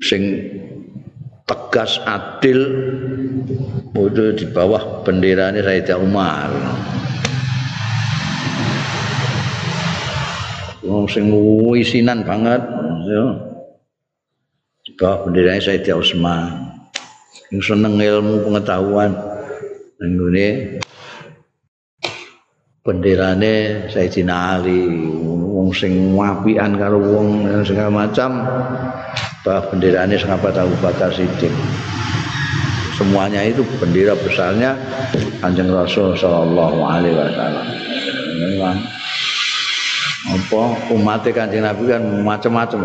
Sing 0.00 0.22
tegas 1.46 1.98
adil 2.04 2.60
itu 3.96 4.24
di 4.36 4.46
bawah 4.52 5.02
benderanya 5.02 5.64
Sayyidah 5.64 5.98
Umar. 5.98 6.50
Wong 10.86 11.10
sing 11.10 11.32
wisinan 11.66 12.22
banget 12.22 12.62
ya. 13.08 13.45
Bawah 14.96 15.28
benderanya 15.28 15.60
Sayyidah 15.60 16.00
Utsman 16.00 16.72
yang 17.52 17.62
seneng 17.62 18.00
ilmu 18.00 18.48
pengetahuan. 18.48 19.12
Ini 19.96 20.76
benderane 22.80 23.86
Sayyidina 23.92 24.56
Ali 24.56 24.84
wong 25.40 25.72
sing 25.72 26.16
wapian 26.16 26.80
karo 26.80 27.00
wong 27.00 27.44
segala 27.64 27.92
macam. 27.92 28.40
Bah 29.44 29.62
benderane 29.68 30.16
sahabat 30.16 30.56
Abu 30.58 30.74
Bakar 30.80 31.12
Siddiq. 31.12 31.52
Semuanya 32.96 33.44
itu 33.44 33.60
bendera 33.76 34.16
besarnya 34.16 34.72
Kanjeng 35.44 35.68
Rasul 35.68 36.16
sallallahu 36.16 36.80
alaihi 36.80 37.12
wasallam. 37.12 37.66
Apa 40.26 40.62
umat 40.96 41.22
Kanjeng 41.28 41.68
Nabi 41.68 41.84
kan 41.92 42.02
macam-macam 42.24 42.80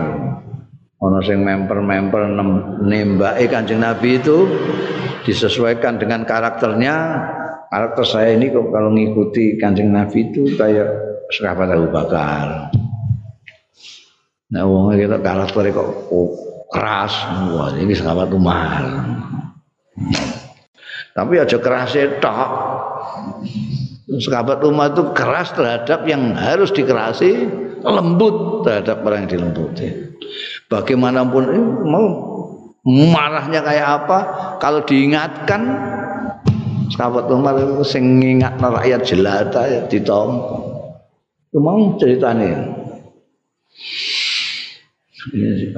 ana 1.02 1.20
sing 1.26 1.42
memper-memper 1.42 2.30
nembake 2.86 3.50
Kanjeng 3.50 3.82
Nabi 3.82 4.22
itu 4.22 4.46
disesuaikan 5.26 5.98
dengan 5.98 6.26
karakternya 6.26 6.96
karakter 7.72 8.04
saya 8.06 8.30
ini 8.36 8.52
kok 8.52 8.68
kalau 8.70 8.92
ngikuti 8.92 9.56
kancing 9.56 9.96
Nabi 9.96 10.28
itu 10.28 10.60
kayak 10.60 10.92
sahabat 11.32 11.72
Abu 11.72 11.88
Bakar. 11.88 12.68
Nah, 14.52 14.68
wong 14.68 14.92
kita 15.00 15.24
karakter 15.24 15.72
kok 15.72 15.90
keras, 16.68 17.14
wah 17.56 17.72
ini 17.80 17.96
sahabat 17.96 18.28
Umar. 18.36 18.84
Tapi 21.16 21.34
aja 21.40 21.58
keras 21.64 21.96
tok. 22.20 22.50
Sahabat 24.20 24.60
Umar 24.68 24.92
itu 24.92 25.16
keras 25.16 25.56
terhadap 25.56 26.04
yang 26.04 26.36
harus 26.36 26.76
dikerasi, 26.76 27.48
lembut 27.82 28.66
terhadap 28.66 29.02
orang 29.06 29.26
yang 29.26 29.32
dilembuti. 29.38 29.88
Bagaimanapun 30.70 31.44
eh, 31.52 31.66
mau 31.86 32.06
marahnya 32.88 33.62
kayak 33.62 33.88
apa, 34.04 34.20
kalau 34.58 34.82
diingatkan 34.86 35.62
sahabat 36.94 37.30
Umar 37.32 37.58
itu 37.58 37.86
sing 37.86 38.20
ngingat 38.20 38.58
rakyat 38.60 39.02
jelata 39.06 39.62
ya 39.68 39.82
ditompo. 39.88 40.58
Itu 41.52 41.60
mau 41.60 42.00
ceritanya. 42.00 42.80
Ini. 45.36 45.76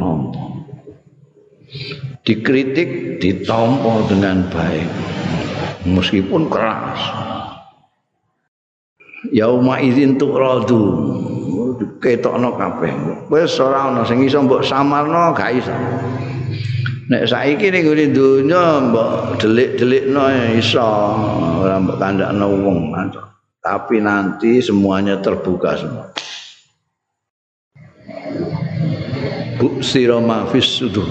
Dikritik 2.23 3.19
ditompo 3.19 4.05
dengan 4.07 4.47
baik. 4.47 4.87
Meskipun 5.83 6.47
keras. 6.47 7.01
Yauma 9.33 9.81
idzin 9.81 10.15
tu'radu. 10.15 10.83
Ketokno 12.01 12.55
kabeh. 12.57 12.93
Wis 13.29 13.59
ora 13.59 13.91
ana 13.91 14.01
sing 14.07 14.23
iso 14.23 14.41
mbok 14.45 14.63
samarno 14.65 15.33
gak 15.35 15.51
iso. 15.57 15.73
Nek 17.11 17.27
saiki 17.27 17.67
ning 17.69 17.83
ngene 17.83 18.05
donya 18.15 18.79
mbok 18.79 19.37
delik-delikno 19.41 20.23
iso 20.55 20.89
ora 21.61 21.77
mbok 21.77 21.99
kandakno 21.99 22.47
wong. 22.63 22.95
Tapi 23.63 24.03
nanti 24.03 24.59
semuanya 24.59 25.19
terbuka 25.23 25.75
semua. 25.79 26.07
Bu 29.63 29.79
sirama 29.79 30.43
fis 30.51 30.67
sudur. 30.67 31.07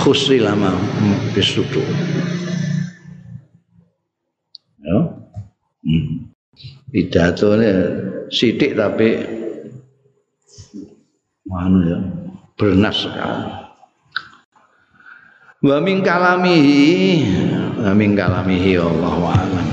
Khusi 0.00 0.40
lama 0.40 0.72
fis 1.36 1.44
sudur. 1.52 1.84
Ya. 4.80 4.96
Hmm. 5.84 6.19
Pidatone 6.90 7.70
sithik 8.34 8.74
tapi 8.74 9.18
anu 11.50 11.78
ya 11.86 11.98
bernas 12.54 13.06
sekali. 13.06 13.50
Wa 15.60 15.76
min 15.82 16.00
kalamihi 16.00 16.82
wa 17.80 17.92
min 17.94 18.16
kalamihi 18.18 18.80
Allah 18.80 19.14
wa 19.18 19.32
alam 19.34 19.66